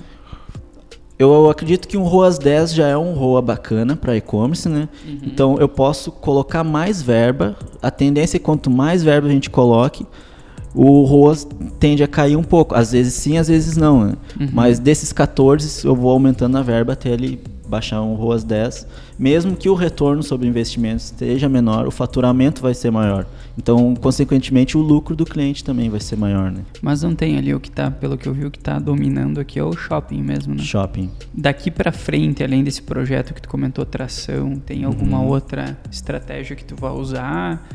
Eu 1.19 1.51
acredito 1.51 1.87
que 1.87 1.99
um 1.99 2.03
ROAS 2.05 2.39
10 2.39 2.73
já 2.73 2.87
é 2.89 2.97
um 2.97 3.13
ROA 3.13 3.43
bacana 3.43 3.95
para 3.95 4.17
e-commerce, 4.17 4.69
né? 4.69 4.89
Uhum. 5.07 5.19
Então 5.23 5.59
eu 5.59 5.69
posso 5.69 6.11
colocar 6.11 6.65
mais 6.65 7.03
verba. 7.03 7.57
A 7.83 7.91
tendência 7.91 8.37
é 8.37 8.41
quanto 8.41 8.71
mais 8.71 9.03
verba 9.03 9.29
a 9.29 9.31
gente 9.31 9.51
coloque, 9.51 10.07
o 10.75 11.05
ROAS 11.05 11.47
tende 11.79 12.03
a 12.03 12.09
cair 12.09 12.37
um 12.37 12.43
pouco. 12.43 12.75
Às 12.75 12.93
vezes 12.93 13.15
sim, 13.15 13.37
às 13.37 13.49
vezes 13.49 13.77
não, 13.77 14.05
né? 14.07 14.13
Uhum. 14.41 14.49
Mas 14.53 14.79
desses 14.79 15.13
14 15.13 15.87
eu 15.87 15.95
vou 15.95 16.11
aumentando 16.11 16.57
a 16.57 16.63
verba 16.63 16.93
até 16.93 17.11
ele 17.11 17.41
baixar 17.71 18.03
um 18.03 18.15
ROAS 18.15 18.45
10. 18.45 18.87
Mesmo 19.19 19.57
que 19.57 19.69
o 19.69 19.75
retorno 19.75 20.23
sobre 20.23 20.47
investimentos 20.49 21.07
esteja 21.07 21.49
menor, 21.49 21.87
o 21.87 21.91
faturamento 21.91 22.61
vai 22.61 22.75
ser 22.75 22.91
maior. 22.91 23.25
Então, 23.57 23.95
consequentemente, 23.95 24.77
o 24.77 24.81
lucro 24.81 25.15
do 25.17 25.25
cliente 25.25 25.63
também 25.65 25.89
vai 25.89 26.01
ser 26.01 26.17
maior, 26.17 26.51
né? 26.51 26.63
Mas 26.83 27.03
não 27.03 27.15
tem 27.15 27.39
ali 27.39 27.55
o 27.55 27.61
que 27.61 27.71
tá, 27.71 27.91
pelo 27.91 28.19
que 28.19 28.29
eu 28.29 28.35
vi, 28.35 28.45
o 28.45 28.51
que 28.51 28.59
tá 28.59 28.79
dominando 28.79 29.39
aqui 29.41 29.59
é 29.59 29.65
o 29.65 29.73
shopping 29.73 30.23
mesmo, 30.23 30.55
né? 30.55 30.63
Shopping. 30.63 31.11
Daqui 31.33 31.71
pra 31.71 31.93
frente, 31.93 32.43
além 32.43 32.65
desse 32.65 32.83
projeto 32.83 33.33
que 33.33 33.41
tu 33.41 33.49
comentou, 33.49 33.85
tração, 33.87 34.57
tem 34.57 34.85
alguma 34.85 35.19
Uhum. 35.21 35.29
outra 35.29 35.79
estratégia 35.91 36.57
que 36.57 36.65
tu 36.65 36.75
vai 36.77 36.91
usar? 36.93 37.67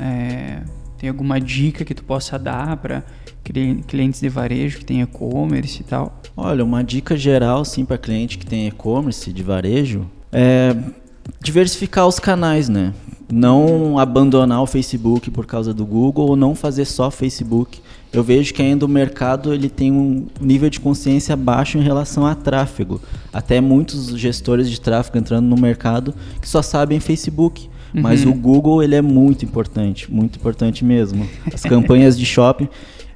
É, 0.00 0.60
tem 0.98 1.08
alguma 1.08 1.40
dica 1.40 1.84
que 1.84 1.94
tu 1.94 2.04
possa 2.04 2.38
dar 2.38 2.76
para 2.76 3.04
clientes 3.52 4.20
de 4.20 4.28
varejo 4.28 4.78
que 4.78 4.84
tem 4.84 5.00
e-commerce 5.02 5.80
e 5.80 5.84
tal? 5.84 6.20
Olha, 6.36 6.64
uma 6.64 6.82
dica 6.84 7.16
geral, 7.16 7.64
sim, 7.64 7.84
para 7.84 7.98
cliente 7.98 8.38
que 8.38 8.46
tem 8.46 8.66
e-commerce 8.66 9.32
de 9.32 9.42
varejo 9.42 10.06
é 10.32 10.74
diversificar 11.42 12.06
os 12.06 12.18
canais, 12.18 12.68
né? 12.68 12.92
Não 13.30 13.98
abandonar 13.98 14.62
o 14.62 14.66
Facebook 14.66 15.30
por 15.30 15.46
causa 15.46 15.74
do 15.74 15.84
Google 15.84 16.28
ou 16.28 16.36
não 16.36 16.54
fazer 16.54 16.84
só 16.84 17.10
Facebook. 17.10 17.80
Eu 18.12 18.22
vejo 18.22 18.54
que 18.54 18.62
ainda 18.62 18.86
o 18.86 18.88
mercado 18.88 19.52
ele 19.52 19.68
tem 19.68 19.90
um 19.90 20.26
nível 20.40 20.70
de 20.70 20.78
consciência 20.78 21.34
baixo 21.36 21.76
em 21.78 21.82
relação 21.82 22.24
a 22.24 22.34
tráfego. 22.34 23.00
Até 23.32 23.60
muitos 23.60 24.16
gestores 24.18 24.70
de 24.70 24.80
tráfego 24.80 25.18
entrando 25.18 25.46
no 25.46 25.56
mercado 25.56 26.14
que 26.40 26.48
só 26.48 26.62
sabem 26.62 27.00
Facebook. 27.00 27.68
Mas 27.92 28.24
Uhum. 28.24 28.32
o 28.32 28.34
Google 28.34 28.82
ele 28.82 28.94
é 28.94 29.02
muito 29.02 29.44
importante, 29.44 30.12
muito 30.12 30.38
importante 30.38 30.84
mesmo. 30.84 31.26
As 31.52 31.62
campanhas 31.62 32.16
de 32.18 32.26
shopping, 32.26 32.68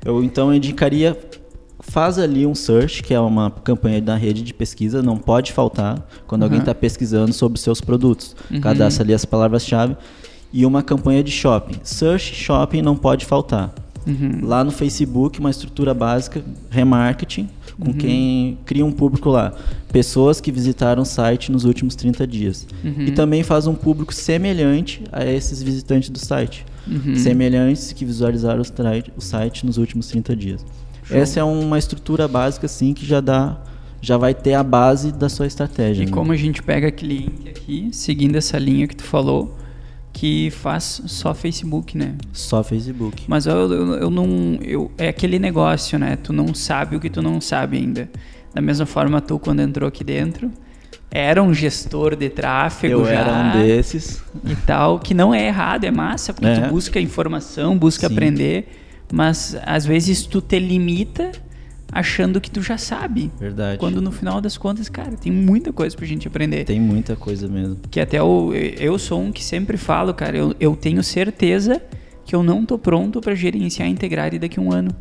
eu 0.05 0.23
então 0.23 0.55
indicaria 0.55 1.17
faz 1.83 2.19
ali 2.19 2.47
um 2.47 2.55
search, 2.55 3.03
que 3.03 3.15
é 3.15 3.19
uma 3.21 3.51
campanha 3.51 4.01
da 4.03 4.15
rede 4.15 4.43
de 4.43 4.53
pesquisa, 4.53 5.03
não 5.03 5.17
pode 5.17 5.51
faltar 5.53 6.07
quando 6.27 6.43
alguém 6.43 6.59
Uhum. 6.59 6.63
está 6.63 6.75
pesquisando 6.75 7.33
sobre 7.33 7.59
seus 7.59 7.81
produtos. 7.81 8.37
Uhum. 8.51 8.61
Cadastra 8.61 9.03
ali 9.03 9.15
as 9.15 9.25
palavras-chave 9.25 9.97
e 10.53 10.67
uma 10.67 10.83
campanha 10.83 11.23
de 11.25 11.31
shopping. 11.31 11.77
Search 11.83 12.35
shopping 12.35 12.83
não 12.83 12.95
pode 12.97 13.25
faltar. 13.25 13.75
Uhum. 14.07 14.41
Lá 14.43 14.63
no 14.63 14.71
Facebook, 14.71 15.41
uma 15.41 15.51
estrutura 15.51 15.93
básica, 15.95 16.43
remarketing, 16.71 17.49
com 17.79 17.89
Uhum. 17.93 17.97
quem 17.97 18.59
cria 18.67 18.85
um 18.85 18.93
público 18.93 19.31
lá. 19.31 19.53
Pessoas 19.91 20.41
que 20.41 20.53
visitaram 20.53 21.03
o 21.03 21.07
site 21.07 21.51
nos 21.51 21.65
últimos 21.65 21.95
30 21.95 22.27
dias. 22.27 22.67
Uhum. 22.85 23.05
E 23.07 23.11
também 23.13 23.43
faz 23.43 23.67
um 23.67 23.75
público 23.75 24.13
semelhante 24.15 25.03
a 25.11 25.25
esses 25.25 25.63
visitantes 25.63 26.11
do 26.11 26.19
site. 26.19 26.65
Uhum. 26.87 27.15
Semelhantes 27.15 27.93
que 27.93 28.05
visualizaram 28.05 28.63
o 29.17 29.21
site, 29.21 29.67
nos 29.67 29.77
últimos 29.77 30.09
30 30.09 30.37
dias. 30.37 30.67
Show. 31.05 31.17
Essa 31.17 31.41
é 31.41 31.45
uma 31.45 31.79
estrutura 31.79 32.27
básica, 32.29 32.67
assim, 32.67 32.93
que 32.93 33.05
já 33.07 33.21
dá. 33.21 33.61
Já 34.03 34.17
vai 34.17 34.33
ter 34.33 34.55
a 34.55 34.63
base 34.63 35.13
da 35.13 35.29
sua 35.29 35.47
estratégia. 35.47 36.03
E 36.03 36.07
né? 36.07 36.13
como 36.13 36.33
a 36.33 36.37
gente 36.37 36.63
pega 36.63 36.91
cliente 36.91 37.49
aqui, 37.49 37.91
seguindo 37.93 38.37
essa 38.37 38.59
linha 38.59 38.89
que 38.89 38.97
tu 38.97 39.05
falou, 39.05 39.59
que 40.13 40.51
faz 40.51 41.03
só 41.07 41.35
Facebook, 41.35 41.97
né? 41.97 42.15
Só 42.33 42.63
Facebook. 42.63 43.25
Mas 43.29 43.47
eu, 43.47 43.73
eu, 43.73 43.95
eu 43.95 44.11
não. 44.11 44.59
Eu, 44.63 44.91
é 44.97 45.09
aquele 45.09 45.39
negócio, 45.39 45.99
né? 45.99 46.17
Tu 46.17 46.33
não 46.33 46.55
sabe 46.55 46.97
o 46.97 47.01
que 47.01 47.11
tu 47.11 47.21
não 47.21 47.41
sabe 47.41 47.77
ainda. 47.77 48.11
Da 48.55 48.61
mesma 48.61 48.87
forma, 48.87 49.21
tu, 49.21 49.39
quando 49.39 49.61
entrou 49.61 49.89
aqui 49.89 50.03
dentro, 50.03 50.51
era 51.11 51.43
um 51.43 51.53
gestor 51.53 52.15
de 52.15 52.29
tráfego 52.29 53.01
Eu 53.01 53.05
já 53.05 53.13
era 53.13 53.33
um 53.33 53.63
desses. 53.63 54.23
e 54.45 54.55
tal, 54.55 54.99
que 54.99 55.13
não 55.13 55.35
é 55.35 55.47
errado, 55.47 55.85
é 55.85 55.91
massa, 55.91 56.33
porque 56.33 56.47
É. 56.49 56.61
tu 56.61 56.71
busca 56.71 57.01
informação, 57.01 57.77
busca 57.77 58.07
Sim. 58.09 58.15
aprender, 58.15 58.69
mas 59.13 59.57
às 59.67 59.85
vezes 59.85 60.25
tu 60.25 60.41
te 60.41 60.59
limita 60.59 61.33
achando 61.93 62.41
que 62.41 62.49
tu 62.49 62.63
já 62.63 62.79
sabe. 62.79 63.33
Verdade. 63.41 63.77
Quando 63.79 64.01
no 64.01 64.13
final 64.13 64.41
das 64.41 64.57
contas, 64.57 64.89
cara, 64.89 65.11
tem 65.17 65.33
muita 65.33 65.73
coisa 65.73 65.97
pra 65.97 66.07
gente 66.07 66.29
aprender. 66.29 66.65
Tem 66.65 66.79
muita 66.81 67.17
coisa 67.17 67.49
mesmo. 67.49 67.77
Que 67.91 67.99
até 68.01 68.19
eu, 68.21 68.53
eu 68.79 68.97
sou 68.97 69.21
um 69.21 69.33
que 69.33 69.43
sempre 69.43 69.77
falo, 69.77 70.15
cara, 70.15 70.37
eu, 70.37 70.55
eu 70.61 70.77
tenho 70.77 71.03
certeza 71.03 71.83
que 72.25 72.37
eu 72.37 72.45
não 72.45 72.65
tô 72.65 72.79
pronto 72.79 73.21
pra 73.21 73.35
gerenciar 73.35 73.89
e 73.89 73.91
integrar 73.91 74.31
daqui 74.39 74.61
a 74.61 74.63
um 74.63 74.73
ano. 74.73 74.95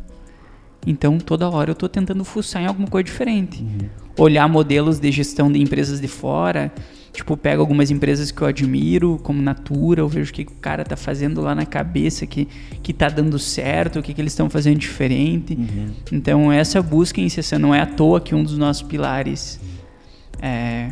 Então, 0.84 1.18
toda 1.18 1.48
hora 1.48 1.70
eu 1.70 1.74
tô 1.76 1.88
tentando 1.88 2.24
fuçar 2.24 2.62
em 2.62 2.66
alguma 2.66 2.88
coisa 2.88 3.04
diferente. 3.04 3.64
Olhar 4.22 4.48
modelos 4.48 4.98
de 4.98 5.10
gestão 5.10 5.50
de 5.50 5.60
empresas 5.60 6.00
de 6.00 6.08
fora. 6.08 6.72
Tipo, 7.12 7.36
pego 7.36 7.60
algumas 7.60 7.90
empresas 7.90 8.30
que 8.30 8.40
eu 8.40 8.46
admiro, 8.46 9.18
como 9.22 9.42
Natura, 9.42 10.00
eu 10.00 10.08
vejo 10.08 10.30
o 10.30 10.34
que 10.34 10.42
o 10.42 10.60
cara 10.60 10.84
tá 10.84 10.96
fazendo 10.96 11.40
lá 11.40 11.54
na 11.54 11.66
cabeça, 11.66 12.24
que, 12.24 12.46
que 12.82 12.92
tá 12.92 13.08
dando 13.08 13.36
certo, 13.38 13.98
o 13.98 14.02
que, 14.02 14.14
que 14.14 14.20
eles 14.20 14.32
estão 14.32 14.48
fazendo 14.48 14.78
diferente. 14.78 15.54
Uhum. 15.54 15.88
Então, 16.12 16.52
essa 16.52 16.80
busca 16.80 17.20
incessante 17.20 17.60
não 17.60 17.74
é 17.74 17.80
à 17.80 17.86
toa 17.86 18.20
que 18.20 18.32
um 18.32 18.44
dos 18.44 18.56
nossos 18.56 18.82
pilares 18.82 19.58
é, 20.40 20.90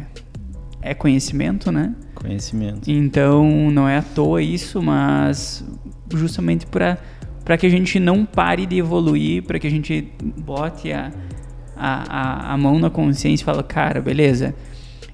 é 0.82 0.92
conhecimento, 0.92 1.70
né? 1.70 1.94
Conhecimento. 2.14 2.90
Então, 2.90 3.70
não 3.70 3.88
é 3.88 3.98
à 3.98 4.02
toa 4.02 4.42
isso, 4.42 4.82
mas 4.82 5.64
justamente 6.12 6.66
para 6.66 7.56
que 7.56 7.64
a 7.64 7.70
gente 7.70 8.00
não 8.00 8.24
pare 8.24 8.66
de 8.66 8.76
evoluir, 8.76 9.44
para 9.44 9.58
que 9.58 9.68
a 9.68 9.70
gente 9.70 10.12
bote 10.36 10.92
a, 10.92 11.12
a, 11.78 12.04
a, 12.50 12.54
a 12.54 12.56
mão 12.56 12.78
na 12.78 12.90
consciência 12.90 13.42
e 13.42 13.44
fala, 13.44 13.62
cara, 13.62 14.00
beleza, 14.00 14.54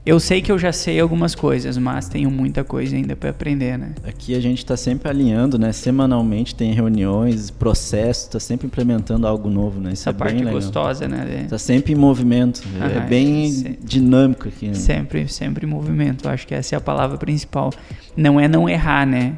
eu 0.07 0.21
sei 0.21 0.43
que 0.43 0.53
eu 0.53 0.59
já 0.59 0.71
sei 0.71 1.01
algumas 1.01 1.35
coisas, 1.35 1.79
mas 1.79 2.09
tenho 2.09 2.31
muita 2.31 2.63
coisa 2.63 2.95
ainda 2.95 3.17
para 3.17 3.31
aprender, 3.31 3.79
né? 3.79 3.93
Aqui 4.07 4.35
a 4.35 4.41
gente 4.41 4.59
está 4.59 4.77
sempre 4.77 5.09
alinhando, 5.09 5.59
né? 5.59 5.73
Semanalmente 5.73 6.55
tem 6.55 6.73
reuniões, 6.73 7.51
processos, 7.51 8.25
está 8.25 8.39
sempre 8.39 8.67
implementando 8.67 9.27
algo 9.27 9.49
novo, 9.49 9.81
né? 9.81 9.93
Isso 9.95 10.03
Essa 10.03 10.11
é 10.11 10.13
parte 10.13 10.35
bem 10.35 10.45
legal. 10.45 10.61
gostosa, 10.61 11.09
né? 11.09 11.25
de- 11.25 11.45
Está 11.45 11.57
sempre 11.57 11.95
em 11.95 11.97
movimento. 11.97 12.63
é 12.81 12.99
Aham, 12.99 13.07
bem 13.09 13.51
sim. 13.51 13.77
dinâmico 13.83 14.47
aqui. 14.49 14.69
Né? 14.69 14.75
Sempre, 14.75 15.27
sempre 15.27 15.65
em 15.67 15.69
movimento. 15.71 16.29
Acho 16.29 16.47
que 16.47 16.55
essa 16.55 16.75
é 16.75 16.79
a 16.79 16.83
palavra 16.83 17.17
principal. 17.17 17.71
Não 18.15 18.39
é 18.39 18.47
não 18.47 18.69
errar, 18.69 19.07
né? 19.07 19.33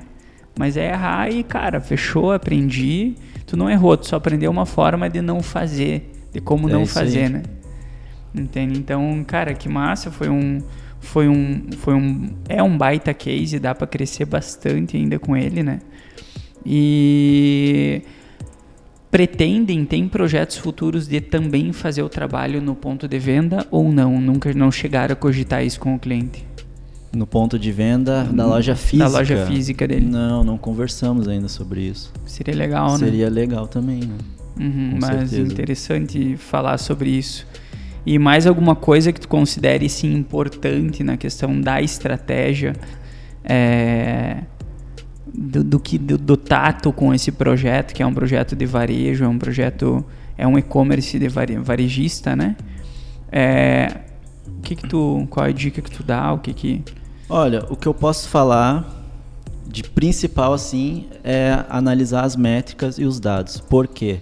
Mas 0.58 0.76
é 0.76 0.88
errar 0.90 1.30
e, 1.30 1.44
cara, 1.44 1.80
fechou, 1.80 2.32
aprendi. 2.32 3.14
Tu 3.46 3.56
não 3.56 3.70
errou, 3.70 3.96
tu 3.96 4.08
só 4.08 4.16
aprendeu 4.16 4.50
uma 4.50 4.66
forma 4.66 5.08
de 5.08 5.20
não 5.22 5.40
fazer, 5.42 6.10
de 6.36 6.42
como 6.42 6.68
É 6.68 6.72
não 6.72 6.82
isso 6.82 6.98
aí. 6.98 7.06
fazer, 7.06 7.30
né? 7.30 7.42
Entende? 8.34 8.78
Então, 8.78 9.24
cara, 9.26 9.54
que 9.54 9.68
massa, 9.68 10.10
foi 10.10 10.28
um 10.28 10.60
foi 11.00 11.28
um 11.28 11.62
foi 11.78 11.94
um 11.94 12.28
é 12.48 12.62
um 12.62 12.76
baita 12.76 13.14
case, 13.14 13.58
dá 13.58 13.74
pra 13.74 13.86
crescer 13.86 14.26
bastante 14.26 14.96
ainda 14.96 15.18
com 15.18 15.36
ele, 15.36 15.62
né? 15.62 15.80
E 16.64 18.02
pretendem, 19.10 19.84
tem 19.86 20.06
projetos 20.08 20.58
futuros 20.58 21.08
de 21.08 21.20
também 21.20 21.72
fazer 21.72 22.02
o 22.02 22.08
trabalho 22.08 22.60
no 22.60 22.74
ponto 22.74 23.08
de 23.08 23.18
venda 23.18 23.66
ou 23.70 23.90
não? 23.90 24.20
Nunca 24.20 24.52
não 24.52 24.70
chegaram 24.70 25.12
a 25.14 25.16
cogitar 25.16 25.64
isso 25.64 25.80
com 25.80 25.94
o 25.94 25.98
cliente? 25.98 26.44
No 27.14 27.26
ponto 27.26 27.58
de 27.58 27.72
venda 27.72 28.24
da 28.24 28.44
loja 28.44 28.76
física. 28.76 29.08
Da 29.08 29.18
loja 29.18 29.46
física 29.46 29.88
dele. 29.88 30.04
Não, 30.04 30.44
não 30.44 30.58
conversamos 30.58 31.26
ainda 31.28 31.48
sobre 31.48 31.80
isso. 31.82 32.12
Seria 32.26 32.54
legal, 32.54 32.92
né? 32.92 32.98
Seria 32.98 33.30
legal 33.30 33.66
também, 33.66 34.00
né? 34.00 34.18
Uhum, 34.58 34.92
Com 34.92 34.98
mas 35.00 35.30
certeza. 35.30 35.52
interessante 35.52 36.36
falar 36.36 36.78
sobre 36.78 37.10
isso. 37.10 37.46
E 38.04 38.18
mais 38.18 38.46
alguma 38.46 38.76
coisa 38.76 39.12
que 39.12 39.20
tu 39.20 39.28
considere 39.28 39.88
sim 39.88 40.14
importante 40.14 41.02
na 41.02 41.16
questão 41.16 41.60
da 41.60 41.82
estratégia 41.82 42.72
é, 43.44 44.42
do, 45.34 45.64
do 45.64 45.80
que 45.80 45.98
do, 45.98 46.16
do 46.16 46.36
tato 46.36 46.92
com 46.92 47.12
esse 47.12 47.32
projeto, 47.32 47.92
que 47.92 48.02
é 48.02 48.06
um 48.06 48.14
projeto 48.14 48.54
de 48.54 48.64
varejo, 48.64 49.24
é 49.24 49.28
um 49.28 49.38
projeto 49.38 50.04
é 50.38 50.46
um 50.46 50.58
e-commerce 50.58 51.18
de 51.18 51.28
vare, 51.28 51.56
varejista, 51.56 52.36
né? 52.36 52.56
É, 53.32 54.00
o 54.46 54.60
que 54.60 54.76
que 54.76 54.88
tu, 54.88 55.26
qual 55.30 55.46
é 55.46 55.48
a 55.48 55.52
dica 55.52 55.80
que 55.80 55.90
tu 55.90 56.02
dá? 56.02 56.32
O 56.32 56.38
que 56.38 56.52
que 56.52 56.84
Olha, 57.28 57.64
o 57.68 57.76
que 57.76 57.88
eu 57.88 57.94
posso 57.94 58.28
falar 58.28 59.04
de 59.66 59.82
principal 59.82 60.52
assim 60.52 61.06
é 61.24 61.64
analisar 61.68 62.24
as 62.24 62.36
métricas 62.36 62.98
e 62.98 63.04
os 63.04 63.18
dados. 63.18 63.60
Por 63.60 63.88
quê? 63.88 64.20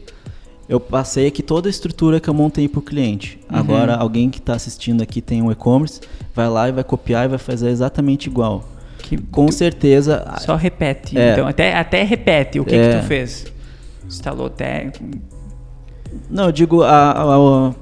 Eu 0.69 0.81
passei 0.81 1.27
aqui 1.27 1.43
toda 1.43 1.69
a 1.69 1.71
estrutura 1.71 2.19
que 2.19 2.29
eu 2.29 2.35
montei 2.35 2.69
para 2.69 2.79
o 2.79 2.83
cliente. 2.83 3.39
Uhum. 3.51 3.59
Agora, 3.59 3.97
alguém 3.97 4.31
que 4.31 4.39
está 4.39 4.55
assistindo 4.55 5.03
aqui 5.03 5.21
tem 5.21 5.43
um 5.43 5.53
e-commerce, 5.53 6.01
vai 6.35 6.49
lá 6.49 6.69
e 6.69 6.73
vai 6.73 6.85
copiar 6.85 7.27
e 7.27 7.29
vai 7.29 7.39
fazer 7.39 7.69
exatamente 7.69 8.27
igual. 8.29 8.65
Que, 8.99 9.19
Com 9.19 9.53
certeza. 9.53 10.25
Só 10.41 10.57
repete. 10.57 11.19
É, 11.19 11.33
então, 11.33 11.47
até, 11.47 11.75
até 11.75 12.03
repete 12.03 12.59
o 12.59 12.65
que, 12.65 12.75
é, 12.75 12.89
que 12.89 13.01
tu 13.01 13.07
fez. 13.07 13.47
Instalou 14.07 14.47
até. 14.47 14.91
Não, 16.31 16.47
eu 16.47 16.53
digo 16.53 16.83
a, 16.83 17.11
a, 17.11 17.35
a, 17.35 17.75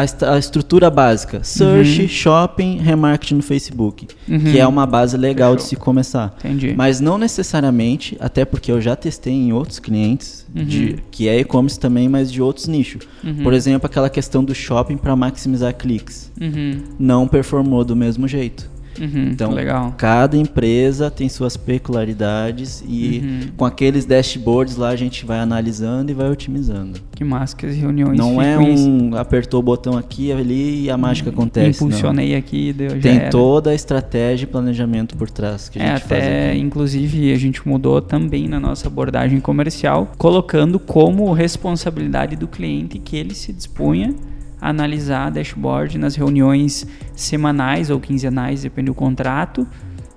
a 0.00 0.38
estrutura 0.38 0.90
básica: 0.90 1.42
search, 1.42 2.02
uhum. 2.02 2.08
shopping, 2.08 2.78
remarketing 2.78 3.36
no 3.36 3.42
Facebook, 3.42 4.08
uhum. 4.28 4.38
que 4.38 4.58
é 4.58 4.66
uma 4.66 4.86
base 4.86 5.16
legal 5.16 5.52
Fechou. 5.52 5.64
de 5.64 5.68
se 5.70 5.76
começar. 5.76 6.36
Entendi. 6.38 6.74
Mas 6.76 7.00
não 7.00 7.18
necessariamente, 7.18 8.16
até 8.20 8.44
porque 8.44 8.70
eu 8.70 8.80
já 8.80 8.94
testei 8.94 9.32
em 9.32 9.52
outros 9.52 9.78
clientes, 9.78 10.46
uhum. 10.54 10.64
de, 10.64 10.98
que 11.10 11.28
é 11.28 11.38
e-commerce 11.38 11.78
também, 11.78 12.08
mas 12.08 12.30
de 12.30 12.42
outros 12.42 12.66
nichos. 12.66 13.06
Uhum. 13.24 13.42
Por 13.42 13.52
exemplo, 13.52 13.86
aquela 13.86 14.10
questão 14.10 14.44
do 14.44 14.54
shopping 14.54 14.96
para 14.96 15.14
maximizar 15.16 15.74
cliques. 15.74 16.30
Uhum. 16.40 16.82
Não 16.98 17.26
performou 17.26 17.84
do 17.84 17.96
mesmo 17.96 18.28
jeito. 18.28 18.75
Uhum, 19.00 19.30
então, 19.32 19.52
legal. 19.52 19.94
cada 19.96 20.36
empresa 20.36 21.10
tem 21.10 21.28
suas 21.28 21.56
peculiaridades 21.56 22.84
e 22.86 23.20
uhum. 23.22 23.40
com 23.56 23.64
aqueles 23.64 24.04
dashboards 24.04 24.76
lá 24.76 24.90
a 24.90 24.96
gente 24.96 25.24
vai 25.24 25.38
analisando 25.38 26.10
e 26.10 26.14
vai 26.14 26.30
otimizando. 26.30 27.00
Que 27.12 27.24
massa 27.24 27.56
que 27.56 27.66
as 27.66 27.74
reuniões 27.74 28.18
Não 28.18 28.40
é 28.40 28.58
um 28.58 29.08
isso. 29.08 29.16
apertou 29.16 29.60
o 29.60 29.62
botão 29.62 29.96
aqui 29.96 30.30
ali 30.32 30.84
e 30.84 30.90
a 30.90 30.96
mágica 30.96 31.30
uhum. 31.30 31.34
acontece. 31.34 31.82
Impulsionei 31.82 32.32
não. 32.32 32.38
aqui 32.38 32.72
deu 32.72 33.00
Tem 33.00 33.16
era. 33.16 33.30
toda 33.30 33.70
a 33.70 33.74
estratégia 33.74 34.44
e 34.44 34.46
planejamento 34.46 35.16
por 35.16 35.30
trás 35.30 35.68
que 35.68 35.78
a 35.78 35.82
é, 35.82 35.86
gente 35.88 36.04
até, 36.04 36.20
faz. 36.20 36.50
Aqui. 36.50 36.58
Inclusive, 36.60 37.32
a 37.32 37.38
gente 37.38 37.66
mudou 37.66 38.00
também 38.00 38.48
na 38.48 38.60
nossa 38.60 38.88
abordagem 38.88 39.40
comercial, 39.40 40.12
colocando 40.18 40.78
como 40.78 41.32
responsabilidade 41.32 42.36
do 42.36 42.46
cliente 42.46 42.98
que 42.98 43.16
ele 43.16 43.34
se 43.34 43.52
dispunha 43.52 44.14
analisar 44.60 45.30
dashboard 45.30 45.98
nas 45.98 46.16
reuniões 46.16 46.86
semanais 47.14 47.90
ou 47.90 48.00
quinzenais, 48.00 48.62
depende 48.62 48.86
do 48.86 48.94
contrato. 48.94 49.66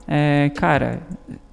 É, 0.08 0.52
cara, 0.56 1.02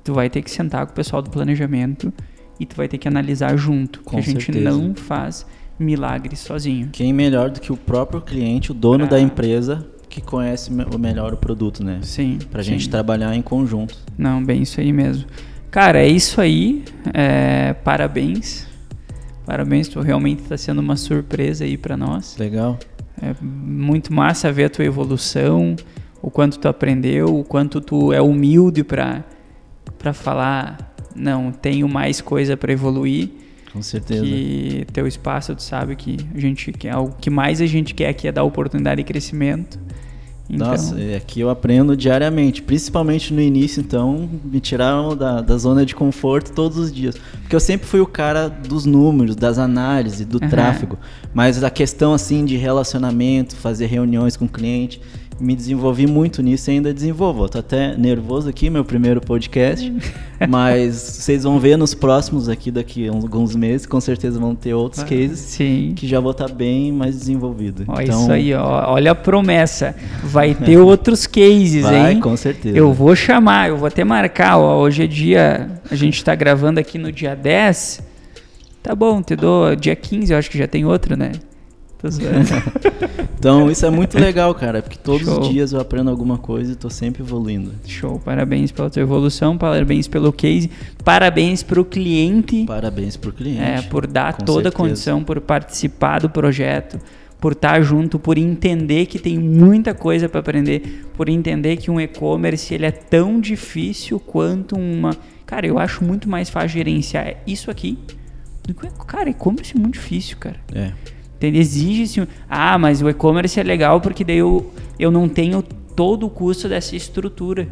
tu 0.03 0.15
vai 0.15 0.31
ter 0.31 0.43
que 0.43 0.51
sentar 0.51 0.87
com 0.87 0.93
o 0.93 0.95
pessoal 0.95 1.21
do 1.21 1.31
planejamento 1.31 2.13
e 2.59 2.65
tu 2.65 2.77
vai 2.77 2.89
ter 2.89 2.99
que 2.99 3.09
analisar 3.09 3.57
junto. 3.57 4.01
Com 4.01 4.17
que 4.17 4.17
a 4.17 4.23
gente 4.23 4.53
não 4.53 4.95
faz 4.95 5.47
milagres 5.79 6.39
sozinho. 6.39 6.89
Quem 6.93 7.13
melhor 7.13 7.51
do 7.51 7.61
que 7.61 7.73
o 7.73 7.77
próprio 7.77 8.21
cliente, 8.21 8.71
o 8.71 8.75
dono 8.75 9.07
pra... 9.07 9.17
da 9.17 9.21
empresa, 9.21 9.87
que 10.09 10.21
conhece 10.21 10.71
o 10.71 10.99
melhor 10.99 11.35
o 11.35 11.37
produto, 11.37 11.85
né? 11.85 11.99
Sim. 12.03 12.39
Pra 12.51 12.63
sim. 12.63 12.71
gente 12.71 12.89
trabalhar 12.89 13.35
em 13.35 13.43
conjunto. 13.43 13.99
Não, 14.17 14.43
bem 14.43 14.63
isso 14.63 14.81
aí 14.81 14.93
mesmo. 14.93 15.27
Cara, 15.71 16.01
é 16.01 16.09
isso 16.09 16.41
aí. 16.41 16.83
É, 17.13 17.75
parabéns 17.75 18.67
Parabéns, 19.47 19.87
tu 19.89 20.01
realmente 20.01 20.43
está 20.43 20.57
sendo 20.57 20.81
uma 20.81 20.97
surpresa 20.97 21.65
aí 21.65 21.79
para 21.79 21.97
nós. 21.97 22.37
Legal. 22.37 22.79
É 23.23 23.35
muito 23.41 24.13
massa 24.13 24.53
ver 24.53 24.65
a 24.65 24.71
tua 24.71 24.85
evolução, 24.85 25.77
o 26.21 26.31
quanto 26.31 26.59
tu 26.59 26.69
aprendeu, 26.69 27.39
o 27.39 27.45
quanto 27.45 27.81
tu 27.81 28.13
é 28.13 28.21
humilde 28.21 28.85
para 28.85 29.25
para 29.99 30.13
falar, 30.13 30.95
não, 31.15 31.51
tenho 31.51 31.89
mais 31.89 32.21
coisa 32.21 32.57
para 32.57 32.73
evoluir. 32.73 33.31
Com 33.73 33.83
certeza. 33.83 34.25
Que 34.25 34.87
teu 34.93 35.07
espaço, 35.07 35.55
tu 35.55 35.63
sabe 35.63 35.97
que 35.97 36.17
a 36.35 36.39
gente 36.39 36.73
quer, 36.73 36.97
o 36.97 37.09
que 37.09 37.31
mais 37.31 37.61
a 37.61 37.67
gente 37.67 37.95
quer 37.95 38.09
aqui 38.09 38.29
é 38.29 38.33
dar 38.33 38.43
oportunidade 38.43 39.03
de 39.03 39.05
crescimento. 39.05 39.79
Então... 40.49 40.69
Nossa, 40.69 40.97
aqui 41.17 41.41
eu 41.41 41.51
aprendo 41.51 41.97
diariamente, 41.97 42.63
principalmente 42.63 43.33
no 43.33 43.41
início, 43.41 43.81
então 43.81 44.29
me 44.45 44.61
tiraram 44.61 45.17
da, 45.17 45.41
da 45.41 45.57
zona 45.59 45.85
de 45.85 45.95
conforto 45.95 46.53
todos 46.53 46.79
os 46.79 46.93
dias. 46.93 47.17
Porque 47.43 47.55
eu 47.55 47.61
sempre 47.61 47.87
fui 47.87 48.01
o 48.01 48.07
cara 48.07 48.49
dos 48.49 48.87
números, 48.87 49.35
das 49.35 49.59
análises, 49.59 50.25
do 50.25 50.41
uhum. 50.41 50.49
tráfego. 50.49 50.99
Mas 51.35 51.63
a 51.63 51.71
questão 51.71 52.15
assim 52.15 52.45
de 52.45 52.57
relacionamento, 52.57 53.57
fazer 53.57 53.87
reuniões 53.87 54.37
com 54.37 54.45
o 54.45 54.49
cliente, 54.49 55.01
me 55.39 55.55
desenvolvi 55.55 56.07
muito 56.07 56.43
nisso 56.43 56.71
e 56.71 56.75
ainda 56.75 56.93
desenvolvo. 56.93 57.49
Tô 57.49 57.59
até 57.59 57.97
nervoso 57.97 58.49
aqui, 58.49 58.71
meu 58.71 58.85
primeiro 58.85 59.21
podcast, 59.21 59.93
mas 60.49 60.95
vocês 60.95 61.45
vão 61.45 61.59
ver 61.59 61.77
nos 61.77 61.95
próximos 61.95 62.49
aqui, 62.49 62.71
daqui 62.71 63.09
a 63.09 63.13
alguns 63.13 63.55
meses, 63.55 63.87
com 63.87 64.01
certeza 64.01 64.39
vão 64.41 64.55
ter 64.55 64.75
outros 64.75 65.03
ah, 65.03 65.07
cases 65.07 65.39
sim. 65.39 65.93
que 65.95 66.07
já 66.07 66.21
vou 66.21 66.31
estar 66.31 66.49
tá 66.49 66.55
bem 66.55 66.91
mais 66.91 67.19
desenvolvido. 67.19 67.85
Ó, 67.87 68.01
então... 68.01 68.23
Isso 68.23 68.33
aí, 68.33 68.55
ó, 68.55 68.93
olha 68.93 69.13
a 69.13 69.15
promessa. 69.15 69.95
Vai 70.25 70.55
ter 70.57 70.79
outros 70.79 71.27
cases, 71.27 71.83
Vai, 71.83 72.13
hein? 72.13 72.21
com 72.21 72.37
certeza. 72.37 72.77
Eu 72.77 72.93
vou 72.93 73.15
chamar, 73.15 73.69
eu 73.69 73.77
vou 73.77 73.89
até 73.89 74.05
marcar, 74.05 74.59
ó, 74.59 74.81
hoje 74.81 75.05
é 75.05 75.07
dia, 75.07 75.71
a 75.91 75.95
gente 75.95 76.17
está 76.17 76.35
gravando 76.35 76.81
aqui 76.81 76.99
no 76.99 77.13
dia 77.13 77.35
10, 77.35 78.03
tá 78.83 78.95
bom, 78.95 79.23
te 79.23 79.37
dou 79.37 79.77
dia 79.77 79.95
15, 79.95 80.33
eu 80.33 80.39
acho 80.39 80.51
que 80.51 80.57
já 80.59 80.67
tem 80.67 80.85
outro, 80.85 81.17
né? 81.17 81.33
então 83.47 83.71
isso 83.71 83.87
é 83.87 83.91
muito 83.91 84.19
legal, 84.19 84.53
cara, 84.55 84.83
porque 84.83 84.99
todos 84.99 85.27
Show. 85.27 85.41
os 85.41 85.49
dias 85.49 85.73
eu 85.73 85.81
aprendo 85.81 86.11
alguma 86.11 86.37
coisa 86.37 86.71
e 86.71 86.75
estou 86.75 86.91
sempre 86.91 87.23
evoluindo. 87.23 87.73
Show, 87.87 88.19
parabéns 88.19 88.73
pela 88.73 88.91
tua 88.91 89.03
evolução, 89.03 89.57
parabéns 89.57 90.09
pelo 90.09 90.33
case, 90.33 90.69
parabéns 91.05 91.63
para 91.63 91.81
o 91.81 91.85
cliente. 91.85 92.65
Parabéns 92.67 93.17
para 93.17 93.31
o 93.31 93.33
cliente. 93.33 93.61
É, 93.61 93.83
por 93.83 94.07
dar 94.07 94.37
toda 94.37 94.65
certeza. 94.65 94.69
a 94.69 94.73
condição, 94.73 95.23
por 95.23 95.41
participar 95.41 96.21
do 96.21 96.29
projeto, 96.29 96.99
por 97.41 97.53
estar 97.53 97.81
junto, 97.83 98.19
por 98.19 98.37
entender 98.37 99.07
que 99.07 99.19
tem 99.21 99.39
muita 99.39 99.95
coisa 99.95 100.29
para 100.29 100.41
aprender, 100.41 101.07
por 101.17 101.29
entender 101.29 101.77
que 101.77 101.89
um 101.89 102.01
e-commerce 102.01 102.75
ele 102.75 102.87
é 102.87 102.91
tão 102.91 103.41
difícil 103.41 104.19
quanto 104.19 104.75
uma. 104.75 105.17
Cara, 105.47 105.65
eu 105.65 105.79
acho 105.79 106.03
muito 106.03 106.29
mais 106.29 106.51
fácil 106.51 106.71
gerenciar 106.71 107.37
isso 107.47 107.71
aqui. 107.71 107.97
Cara, 109.07 109.31
e-commerce 109.31 109.77
é 109.77 109.79
muito 109.79 109.95
difícil, 109.95 110.37
cara. 110.39 110.57
É. 110.75 110.91
Exige-se. 111.41 112.27
Ah, 112.49 112.79
mas 112.79 113.03
o 113.03 113.09
e-commerce 113.09 113.59
é 113.59 113.63
legal 113.63 114.01
porque 114.01 114.25
daí 114.25 114.39
eu, 114.39 114.73
eu 114.99 115.11
não 115.11 115.29
tenho 115.29 115.63
todo 115.63 116.27
o 116.27 116.31
custo 116.31 116.69
dessa 116.69 116.97
estrutura. 116.97 117.69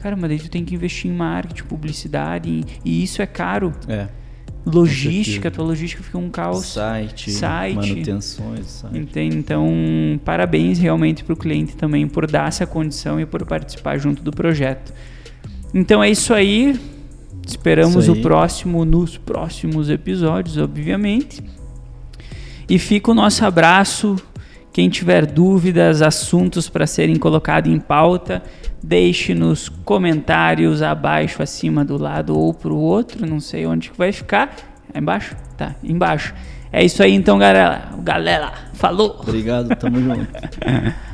Cara, 0.00 0.16
mas 0.16 0.30
daí 0.30 0.38
tu 0.38 0.50
tem 0.50 0.64
que 0.64 0.74
investir 0.74 1.10
em 1.10 1.14
marketing, 1.14 1.64
publicidade, 1.64 2.50
e, 2.50 2.64
e 2.84 3.02
isso 3.02 3.20
é 3.20 3.26
caro. 3.26 3.72
É. 3.86 4.08
Logística, 4.64 5.50
tua 5.50 5.64
logística 5.64 6.02
fica 6.02 6.18
um 6.18 6.28
caos. 6.28 6.66
Site, 6.66 7.30
site. 7.30 7.76
manutenções. 7.76 8.66
Site. 8.66 8.98
Entende? 8.98 9.36
Então, 9.36 9.66
parabéns 10.24 10.78
realmente 10.78 11.24
para 11.24 11.32
o 11.32 11.36
cliente 11.36 11.76
também 11.76 12.06
por 12.06 12.30
dar 12.30 12.48
essa 12.48 12.66
condição 12.66 13.18
e 13.18 13.24
por 13.24 13.44
participar 13.46 13.98
junto 13.98 14.22
do 14.22 14.30
projeto. 14.30 14.92
Então 15.72 16.02
é 16.02 16.10
isso 16.10 16.34
aí. 16.34 16.78
Esperamos 17.46 18.04
isso 18.04 18.12
aí. 18.12 18.18
o 18.18 18.22
próximo 18.22 18.84
nos 18.84 19.16
próximos 19.16 19.88
episódios, 19.88 20.58
obviamente. 20.58 21.42
E 22.70 22.78
fica 22.78 23.10
o 23.10 23.14
nosso 23.14 23.44
abraço. 23.44 24.14
Quem 24.72 24.88
tiver 24.88 25.26
dúvidas, 25.26 26.02
assuntos 26.02 26.68
para 26.68 26.86
serem 26.86 27.16
colocados 27.16 27.68
em 27.68 27.80
pauta, 27.80 28.44
deixe 28.80 29.34
nos 29.34 29.68
comentários 29.68 30.80
abaixo, 30.80 31.42
acima, 31.42 31.84
do 31.84 31.98
lado 31.98 32.38
ou 32.38 32.54
para 32.54 32.72
o 32.72 32.78
outro. 32.78 33.26
Não 33.26 33.40
sei 33.40 33.66
onde 33.66 33.90
que 33.90 33.98
vai 33.98 34.12
ficar. 34.12 34.56
É 34.94 35.00
embaixo? 35.00 35.34
Tá, 35.56 35.74
embaixo. 35.82 36.32
É 36.70 36.84
isso 36.84 37.02
aí 37.02 37.12
então, 37.12 37.36
galera. 37.40 37.88
Galera, 38.04 38.52
falou. 38.74 39.18
Obrigado, 39.20 39.74
tamo 39.74 40.00
junto. 40.00 40.28